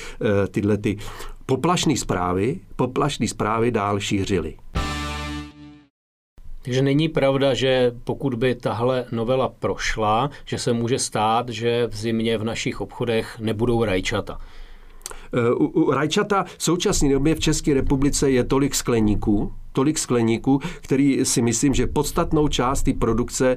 tyhle 0.50 0.76
ty 0.76 0.96
poplašné 1.46 1.96
zprávy, 1.96 2.60
poplašné 2.76 3.28
zprávy 3.28 3.70
dál 3.70 4.00
šířili. 4.00 4.54
Takže 6.66 6.82
není 6.82 7.08
pravda, 7.08 7.54
že 7.54 7.92
pokud 8.04 8.34
by 8.34 8.54
tahle 8.54 9.04
novela 9.12 9.48
prošla, 9.48 10.30
že 10.44 10.58
se 10.58 10.72
může 10.72 10.98
stát, 10.98 11.48
že 11.48 11.86
v 11.86 11.96
zimě 11.96 12.38
v 12.38 12.44
našich 12.44 12.80
obchodech 12.80 13.38
nebudou 13.40 13.84
rajčata. 13.84 14.38
Eh, 15.34 15.50
u, 15.50 15.66
u 15.66 15.90
rajčata 15.90 16.44
v 16.56 16.62
současné 16.62 17.12
době 17.12 17.34
v 17.34 17.40
České 17.40 17.74
republice 17.74 18.30
je 18.30 18.44
tolik 18.44 18.74
skleníků, 18.74 19.52
tolik 19.72 19.98
skleníků, 19.98 20.60
který 20.80 21.24
si 21.24 21.42
myslím, 21.42 21.74
že 21.74 21.86
podstatnou 21.86 22.48
část 22.48 22.82
té 22.82 22.92
produkce 22.92 23.56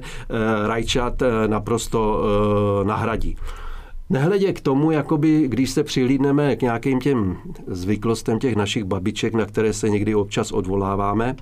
rajčat 0.68 1.22
e, 1.22 1.48
naprosto 1.48 2.22
e, 2.22 2.84
nahradí. 2.84 3.36
Nehledě 4.10 4.52
k 4.52 4.60
tomu, 4.60 4.90
jakoby, 4.90 5.48
když 5.48 5.70
se 5.70 5.84
přihlídneme 5.84 6.56
k 6.56 6.62
nějakým 6.62 7.00
těm 7.00 7.36
zvyklostem 7.66 8.38
těch 8.38 8.56
našich 8.56 8.84
babiček, 8.84 9.34
na 9.34 9.46
které 9.46 9.72
se 9.72 9.88
někdy 9.88 10.14
občas 10.14 10.52
odvoláváme, 10.52 11.36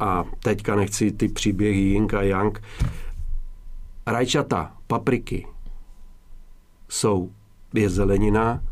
a 0.00 0.24
teďka 0.42 0.76
nechci 0.76 1.12
ty 1.12 1.28
příběhy 1.28 1.80
Ying 1.80 2.14
a 2.14 2.22
Yang, 2.22 2.62
rajčata, 4.06 4.72
papriky 4.86 5.46
jsou, 6.88 7.30
je 7.74 7.90
zelenina 7.90 8.62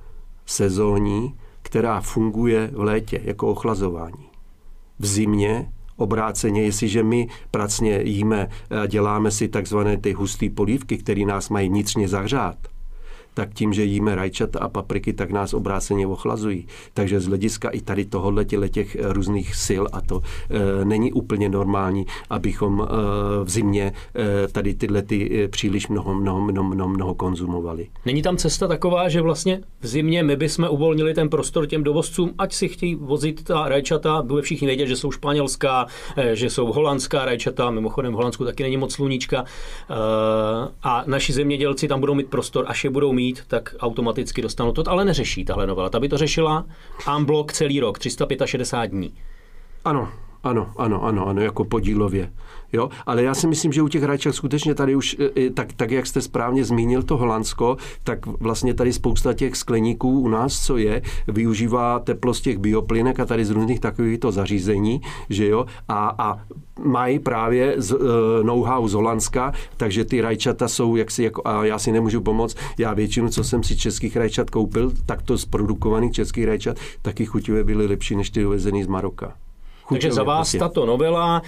sezónní, 0.46 1.34
která 1.62 2.00
funguje 2.00 2.70
v 2.74 2.80
létě 2.80 3.20
jako 3.24 3.48
ochlazování. 3.48 4.28
V 4.98 5.06
zimě 5.06 5.72
obráceně, 5.96 6.62
jestliže 6.62 7.02
my 7.02 7.28
pracně 7.50 8.00
jíme 8.02 8.48
děláme 8.88 9.30
si 9.30 9.48
takzvané 9.48 9.96
ty 9.96 10.12
husté 10.12 10.50
polívky, 10.50 10.98
které 10.98 11.24
nás 11.24 11.48
mají 11.48 11.68
vnitřně 11.68 12.08
zahřát, 12.08 12.56
tak 13.34 13.54
tím, 13.54 13.72
že 13.72 13.84
jíme 13.84 14.14
rajčata 14.14 14.58
a 14.58 14.68
papriky, 14.68 15.12
tak 15.12 15.30
nás 15.30 15.54
obráceně 15.54 16.06
ochlazují. 16.06 16.66
Takže 16.94 17.20
z 17.20 17.26
hlediska 17.26 17.68
i 17.68 17.80
tady 17.80 18.04
tohohle 18.04 18.44
těch 18.44 18.96
eh, 18.96 19.12
různých 19.12 19.54
sil 19.66 19.84
a 19.92 20.00
to 20.00 20.22
e, 20.50 20.84
není 20.84 21.12
úplně 21.12 21.48
normální, 21.48 22.06
abychom 22.30 22.82
e, 22.82 22.86
v 23.44 23.50
zimě 23.50 23.92
e, 24.44 24.48
tady 24.48 24.74
tyhle 24.74 25.02
ty 25.02 25.48
příliš 25.50 25.88
mnoho, 25.88 26.14
mnoho, 26.14 26.40
mnoho, 26.40 26.68
mnoho, 26.68 26.90
mnoho 26.90 27.14
konzumovali. 27.14 27.88
Není 28.06 28.22
tam 28.22 28.36
cesta 28.36 28.68
taková, 28.68 29.08
že 29.08 29.20
vlastně 29.20 29.60
v 29.80 29.86
zimě 29.86 30.22
my 30.22 30.36
bychom 30.36 30.68
uvolnili 30.70 31.14
ten 31.14 31.28
prostor 31.28 31.66
těm 31.66 31.84
dovozcům, 31.84 32.34
ať 32.38 32.52
si 32.52 32.68
chtějí 32.68 32.94
vozit 32.94 33.44
ta 33.44 33.68
rajčata, 33.68 34.22
bude 34.22 34.42
všichni 34.42 34.66
vědět, 34.66 34.86
že 34.86 34.96
jsou 34.96 35.10
španělská, 35.10 35.86
že 36.32 36.50
jsou 36.50 36.72
holandská 36.72 37.24
rajčata, 37.24 37.70
mimochodem 37.70 38.12
v 38.12 38.16
Holandsku 38.16 38.44
taky 38.44 38.62
není 38.62 38.76
moc 38.76 38.92
sluníčka 38.92 39.44
a 40.82 41.04
naši 41.06 41.32
zemědělci 41.32 41.88
tam 41.88 42.00
budou 42.00 42.14
mít 42.14 42.26
prostor, 42.26 42.64
až 42.68 42.84
je 42.84 42.90
budou 42.90 43.12
mít 43.12 43.23
mít, 43.24 43.42
tak 43.48 43.74
automaticky 43.80 44.42
dostanou 44.42 44.72
to, 44.72 44.90
ale 44.90 45.04
neřeší 45.04 45.44
tahle 45.44 45.66
novela. 45.66 45.90
Ta 45.90 46.00
by 46.00 46.08
to 46.08 46.18
řešila 46.18 46.64
unblock 47.16 47.52
celý 47.52 47.80
rok, 47.80 47.98
365 47.98 48.88
dní. 48.88 49.14
Ano, 49.84 50.12
ano, 50.44 50.70
ano, 50.76 51.04
ano, 51.04 51.26
ano, 51.26 51.40
jako 51.40 51.64
podílově. 51.64 52.30
Jo? 52.72 52.88
Ale 53.06 53.22
já 53.22 53.34
si 53.34 53.46
myslím, 53.46 53.72
že 53.72 53.82
u 53.82 53.88
těch 53.88 54.02
hráček 54.02 54.34
skutečně 54.34 54.74
tady 54.74 54.96
už, 54.96 55.16
e, 55.18 55.40
e, 55.40 55.50
tak, 55.50 55.72
tak 55.72 55.90
jak 55.90 56.06
jste 56.06 56.20
správně 56.20 56.64
zmínil 56.64 57.02
to 57.02 57.16
Holandsko, 57.16 57.76
tak 58.04 58.26
vlastně 58.26 58.74
tady 58.74 58.92
spousta 58.92 59.32
těch 59.32 59.56
skleníků 59.56 60.20
u 60.20 60.28
nás, 60.28 60.66
co 60.66 60.76
je, 60.76 61.02
využívá 61.28 61.98
teplo 61.98 62.34
z 62.34 62.40
těch 62.40 62.58
bioplynek 62.58 63.20
a 63.20 63.26
tady 63.26 63.44
z 63.44 63.50
různých 63.50 63.80
takovýchto 63.80 64.32
zařízení, 64.32 65.00
že 65.30 65.46
jo, 65.46 65.66
a, 65.88 66.14
a 66.18 66.40
mají 66.84 67.18
právě 67.18 67.74
z, 67.76 67.92
uh, 67.92 68.00
know-how 68.42 68.88
z 68.88 68.92
Holandska, 68.92 69.52
takže 69.76 70.04
ty 70.04 70.20
rajčata 70.20 70.68
jsou 70.68 70.96
jaksi, 70.96 71.22
jako, 71.22 71.42
a 71.44 71.64
já 71.64 71.78
si 71.78 71.92
nemůžu 71.92 72.20
pomoct, 72.20 72.56
já 72.78 72.94
většinu, 72.94 73.28
co 73.28 73.44
jsem 73.44 73.62
si 73.62 73.76
českých 73.76 74.16
rajčat 74.16 74.50
koupil, 74.50 74.92
tak 75.06 75.22
to 75.22 75.38
z 75.38 75.44
produkovaných 75.44 76.12
českých 76.12 76.44
rajčat, 76.44 76.76
taky 77.02 77.26
chutivé 77.26 77.64
byly 77.64 77.86
lepší 77.86 78.16
než 78.16 78.30
ty 78.30 78.42
dovezený 78.42 78.84
z 78.84 78.86
Maroka. 78.86 79.34
Takže 79.88 80.12
za 80.12 80.22
vás 80.22 80.38
prostě. 80.38 80.58
tato 80.58 80.86
novela 80.86 81.42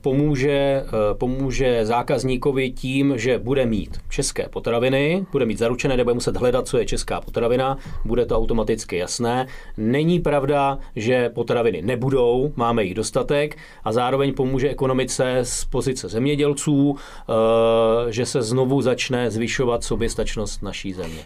pomůže, 0.00 0.84
pomůže 1.12 1.86
zákazníkovi 1.86 2.70
tím, 2.70 3.12
že 3.16 3.38
bude 3.38 3.66
mít 3.66 3.98
české 4.08 4.48
potraviny, 4.48 5.26
bude 5.32 5.46
mít 5.46 5.58
zaručené, 5.58 5.96
nebude 5.96 6.14
muset 6.14 6.36
hledat, 6.36 6.68
co 6.68 6.78
je 6.78 6.86
česká 6.86 7.20
potravina, 7.20 7.78
bude 8.04 8.26
to 8.26 8.36
automaticky 8.36 8.96
jasné. 8.96 9.46
Není 9.76 10.20
pravda, 10.20 10.78
že 10.96 11.28
potraviny 11.28 11.82
nebudou, 11.82 12.52
máme 12.56 12.84
jich 12.84 12.94
dostatek 12.94 13.56
a 13.84 13.92
zároveň 13.92 14.34
pomůže 14.34 14.68
ekonomice 14.68 15.38
z 15.42 15.64
pozice 15.64 16.08
zemědělců, 16.08 16.96
že 18.08 18.26
se 18.26 18.42
znovu 18.42 18.82
začne 18.82 19.30
zvyšovat 19.30 19.84
soběstačnost 19.84 20.62
naší 20.62 20.92
země. 20.92 21.20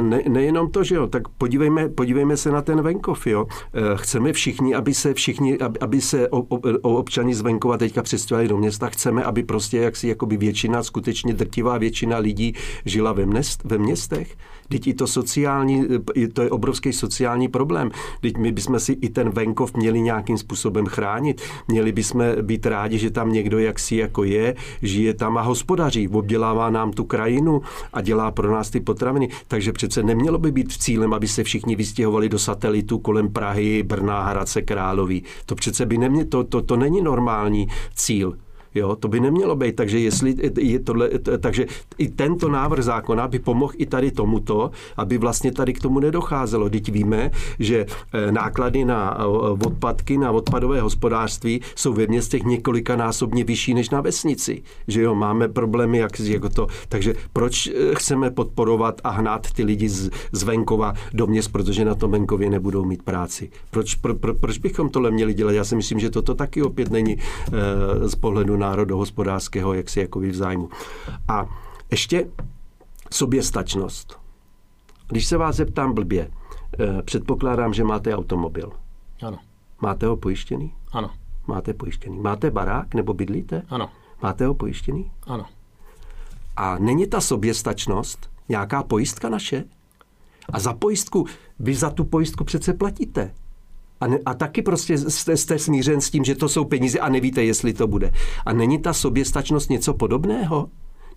Ne, 0.00 0.22
nejenom 0.28 0.70
to, 0.70 0.84
že 0.84 0.94
jo, 0.94 1.06
tak 1.06 1.28
podívejme, 1.28 1.88
podívejme 1.88 2.36
se 2.36 2.50
na 2.50 2.62
ten 2.62 2.82
venkov, 2.82 3.26
jo. 3.26 3.46
Chceme 3.94 4.32
všichni, 4.32 4.74
aby 4.74 4.94
se 4.94 5.14
všichni, 5.14 5.58
aby, 5.58 5.75
aby 5.78 6.00
se 6.00 6.28
o, 6.28 6.38
o, 6.38 6.60
o 6.82 6.96
občani 6.96 7.34
z 7.34 7.40
venkova 7.40 7.78
teďka 7.78 8.02
přestěhovali 8.02 8.48
do 8.48 8.56
města, 8.56 8.88
chceme, 8.88 9.24
aby 9.24 9.42
prostě 9.42 9.78
jaksi 9.78 10.08
jakoby 10.08 10.36
většina, 10.36 10.82
skutečně 10.82 11.34
drtivá 11.34 11.78
většina 11.78 12.18
lidí 12.18 12.54
žila 12.84 13.12
ve, 13.12 13.26
měst, 13.26 13.64
ve 13.64 13.78
městech. 13.78 14.36
Teď 14.68 14.86
i 14.86 14.94
to 14.94 15.06
sociální, 15.06 15.84
to 16.32 16.42
je 16.42 16.50
obrovský 16.50 16.92
sociální 16.92 17.48
problém. 17.48 17.90
Teď 18.20 18.36
my 18.36 18.52
bychom 18.52 18.80
si 18.80 18.92
i 18.92 19.08
ten 19.08 19.30
venkov 19.30 19.74
měli 19.74 20.00
nějakým 20.00 20.38
způsobem 20.38 20.86
chránit. 20.86 21.42
Měli 21.68 21.92
bychom 21.92 22.24
být 22.42 22.66
rádi, 22.66 22.98
že 22.98 23.10
tam 23.10 23.32
někdo 23.32 23.58
jaksi 23.58 23.96
jako 23.96 24.24
je, 24.24 24.54
žije 24.82 25.14
tam 25.14 25.38
a 25.38 25.42
hospodaří, 25.42 26.08
obdělává 26.08 26.70
nám 26.70 26.92
tu 26.92 27.04
krajinu 27.04 27.62
a 27.92 28.00
dělá 28.00 28.30
pro 28.30 28.52
nás 28.52 28.70
ty 28.70 28.80
potraviny. 28.80 29.28
Takže 29.48 29.72
přece 29.72 30.02
nemělo 30.02 30.38
by 30.38 30.52
být 30.52 30.72
cílem, 30.72 31.14
aby 31.14 31.28
se 31.28 31.44
všichni 31.44 31.76
vystěhovali 31.76 32.28
do 32.28 32.38
satelitu 32.38 32.98
kolem 32.98 33.28
Prahy, 33.28 33.82
Brna, 33.82 34.24
Hradce 34.24 34.62
Králový. 34.62 35.22
To 35.46 35.54
přece 35.54 35.86
by 35.86 35.98
nemě, 35.98 36.24
to, 36.24 36.44
to, 36.44 36.62
to 36.62 36.76
není 36.76 37.02
normální 37.02 37.68
cíl. 37.94 38.36
Jo, 38.76 38.96
to 38.96 39.08
by 39.08 39.20
nemělo 39.20 39.56
být, 39.56 39.76
takže 39.76 39.98
jestli 39.98 40.34
je 40.58 40.78
tohle, 40.78 41.10
takže 41.40 41.66
i 41.98 42.08
tento 42.08 42.48
návrh 42.48 42.84
zákona 42.84 43.28
by 43.28 43.38
pomohl 43.38 43.72
i 43.76 43.86
tady 43.86 44.10
tomuto, 44.10 44.70
aby 44.96 45.18
vlastně 45.18 45.52
tady 45.52 45.72
k 45.72 45.80
tomu 45.80 46.00
nedocházelo. 46.00 46.70
Teď 46.70 46.92
víme, 46.92 47.30
že 47.58 47.86
eh, 48.12 48.32
náklady 48.32 48.84
na 48.84 49.16
eh, 49.18 49.24
odpadky, 49.66 50.18
na 50.18 50.30
odpadové 50.30 50.80
hospodářství 50.80 51.60
jsou 51.74 51.92
ve 51.92 52.06
městech 52.06 52.42
několikanásobně 52.42 53.44
vyšší 53.44 53.74
než 53.74 53.90
na 53.90 54.00
vesnici. 54.00 54.62
Že 54.88 55.02
jo, 55.02 55.14
máme 55.14 55.48
problémy, 55.48 55.98
jak 55.98 56.20
jako 56.20 56.48
to. 56.48 56.66
Takže 56.88 57.14
proč 57.32 57.66
eh, 57.66 57.94
chceme 57.94 58.30
podporovat 58.30 59.00
a 59.04 59.10
hnát 59.10 59.52
ty 59.52 59.64
lidi 59.64 59.88
z, 59.88 60.10
z 60.32 60.42
venkova 60.42 60.94
do 61.12 61.26
měst, 61.26 61.48
protože 61.48 61.84
na 61.84 61.94
tom 61.94 62.10
venkově 62.10 62.50
nebudou 62.50 62.84
mít 62.84 63.02
práci? 63.02 63.50
Proč, 63.70 63.94
pro, 63.94 64.14
pro, 64.14 64.34
proč 64.34 64.58
bychom 64.58 64.88
tohle 64.88 65.10
měli 65.10 65.34
dělat? 65.34 65.52
Já 65.52 65.64
si 65.64 65.76
myslím, 65.76 66.00
že 66.00 66.10
toto 66.10 66.34
taky 66.34 66.62
opět 66.62 66.90
není 66.90 67.16
e, 67.16 68.08
z 68.08 68.14
pohledu 68.14 68.56
na 68.56 68.65
národohospodářského 68.66 69.74
jaksi 69.74 70.00
jako 70.00 70.20
v 70.20 70.34
zájmu. 70.34 70.68
A 71.28 71.46
ještě 71.90 72.28
soběstačnost. 73.10 74.18
Když 75.08 75.26
se 75.26 75.36
vás 75.36 75.56
zeptám 75.56 75.94
blbě, 75.94 76.30
eh, 76.78 77.02
předpokládám, 77.02 77.74
že 77.74 77.84
máte 77.84 78.16
automobil. 78.16 78.72
Ano. 79.22 79.38
Máte 79.80 80.06
ho 80.06 80.16
pojištěný? 80.16 80.74
Ano. 80.92 81.10
Máte 81.46 81.74
pojištěný. 81.74 82.18
Máte 82.18 82.50
barák 82.50 82.94
nebo 82.94 83.14
bydlíte? 83.14 83.62
Ano. 83.68 83.88
Máte 84.22 84.46
ho 84.46 84.54
pojištěný? 84.54 85.10
Ano. 85.26 85.46
A 86.56 86.78
není 86.78 87.06
ta 87.06 87.20
soběstačnost 87.20 88.30
nějaká 88.48 88.82
pojistka 88.82 89.28
naše? 89.28 89.64
A 90.52 90.60
za 90.60 90.72
pojistku, 90.72 91.26
vy 91.58 91.74
za 91.74 91.90
tu 91.90 92.04
pojistku 92.04 92.44
přece 92.44 92.72
platíte. 92.72 93.34
A, 94.00 94.06
ne, 94.06 94.18
a 94.26 94.34
taky 94.34 94.62
prostě 94.62 94.98
jste, 94.98 95.36
jste 95.36 95.58
smířen 95.58 96.00
s 96.00 96.10
tím, 96.10 96.24
že 96.24 96.34
to 96.34 96.48
jsou 96.48 96.64
peníze 96.64 96.98
a 96.98 97.08
nevíte, 97.08 97.44
jestli 97.44 97.72
to 97.72 97.86
bude. 97.86 98.12
A 98.46 98.52
není 98.52 98.78
ta 98.78 98.92
soběstačnost 98.92 99.70
něco 99.70 99.94
podobného? 99.94 100.68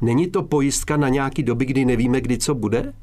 Není 0.01 0.27
to 0.27 0.43
pojistka 0.43 0.97
na 0.97 1.09
nějaký 1.09 1.43
doby, 1.43 1.65
kdy 1.65 1.85
nevíme, 1.85 2.21
kdy 2.21 2.37
co 2.37 2.55
bude? 2.55 2.93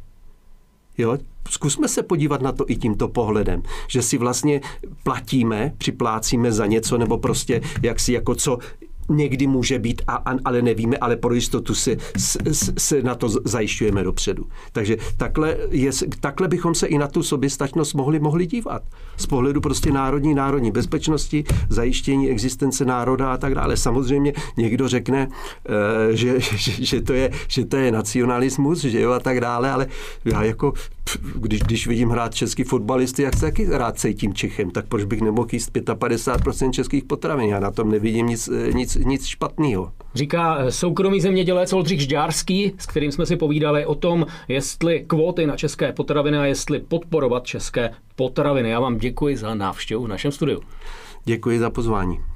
Jo? 0.98 1.18
Zkusme 1.50 1.88
se 1.88 2.02
podívat 2.02 2.42
na 2.42 2.52
to 2.52 2.64
i 2.68 2.76
tímto 2.76 3.08
pohledem, 3.08 3.62
že 3.88 4.02
si 4.02 4.18
vlastně 4.18 4.60
platíme, 5.02 5.72
připlácíme 5.78 6.52
za 6.52 6.66
něco, 6.66 6.98
nebo 6.98 7.18
prostě 7.18 7.60
jak 7.82 8.00
si 8.00 8.12
jako 8.12 8.34
co, 8.34 8.58
někdy 9.08 9.46
může 9.46 9.78
být, 9.78 10.02
a, 10.06 10.14
a, 10.16 10.34
ale 10.44 10.62
nevíme, 10.62 10.96
ale 10.96 11.16
pro 11.16 11.34
jistotu 11.34 11.74
se, 11.74 11.96
se 12.78 13.02
na 13.02 13.14
to 13.14 13.28
zajišťujeme 13.44 14.04
dopředu. 14.04 14.46
Takže 14.72 14.96
takhle, 15.16 15.56
je, 15.70 15.90
takhle 16.20 16.48
bychom 16.48 16.74
se 16.74 16.86
i 16.86 16.98
na 16.98 17.08
tu 17.08 17.22
soběstačnost 17.22 17.94
mohli, 17.94 18.18
mohli 18.18 18.46
dívat. 18.46 18.82
Z 19.16 19.26
pohledu 19.26 19.60
prostě 19.60 19.92
národní, 19.92 20.34
národní 20.34 20.72
bezpečnosti, 20.72 21.44
zajištění 21.68 22.30
existence 22.30 22.84
národa 22.84 23.32
a 23.32 23.36
tak 23.36 23.54
dále. 23.54 23.76
Samozřejmě 23.76 24.32
někdo 24.56 24.88
řekne, 24.88 25.28
eh, 25.68 26.16
že, 26.16 26.40
že, 26.40 26.84
že, 26.84 27.00
to, 27.00 27.12
je, 27.12 27.30
že 27.48 27.64
to 27.64 27.76
je 27.76 27.92
nacionalismus, 27.92 28.80
že 28.80 29.00
jo, 29.00 29.12
a 29.12 29.20
tak 29.20 29.40
dále, 29.40 29.70
ale 29.70 29.86
já 30.24 30.42
jako 30.42 30.72
když, 31.34 31.60
když 31.60 31.86
vidím 31.86 32.08
hrát 32.10 32.34
český 32.34 32.64
fotbalisty, 32.64 33.22
jak 33.22 33.34
se 33.34 33.40
taky 33.40 33.66
rád 33.70 33.98
cítím 33.98 34.34
Čechem, 34.34 34.70
tak 34.70 34.88
proč 34.88 35.04
bych 35.04 35.20
nemohl 35.20 35.48
jíst 35.52 35.76
55% 35.76 36.70
českých 36.70 37.04
potravin? 37.04 37.48
Já 37.48 37.60
na 37.60 37.70
tom 37.70 37.90
nevidím 37.90 38.26
nic, 38.26 38.50
nic, 38.72 38.96
nic 38.96 39.26
špatného. 39.26 39.92
Říká 40.14 40.56
eh, 40.58 40.72
soukromý 40.72 41.20
zemědělec 41.20 41.72
Oldřich 41.72 42.00
Žďárský, 42.00 42.72
s 42.78 42.86
kterým 42.86 43.12
jsme 43.12 43.26
si 43.26 43.36
povídali 43.36 43.86
o 43.86 43.94
tom, 43.94 44.26
jestli 44.48 45.04
kvóty 45.06 45.46
na 45.46 45.56
české 45.56 45.92
potraviny 45.92 46.38
a 46.38 46.44
jestli 46.44 46.78
podporovat 46.78 47.46
české 47.46 47.90
potraviny. 48.16 48.70
Já 48.70 48.80
vám 48.80 48.98
děkuji 48.98 49.36
za 49.36 49.54
návštěvu 49.54 50.04
v 50.04 50.08
našem 50.08 50.32
studiu. 50.32 50.60
Děkuji 51.24 51.58
za 51.58 51.70
pozvání. 51.70 52.35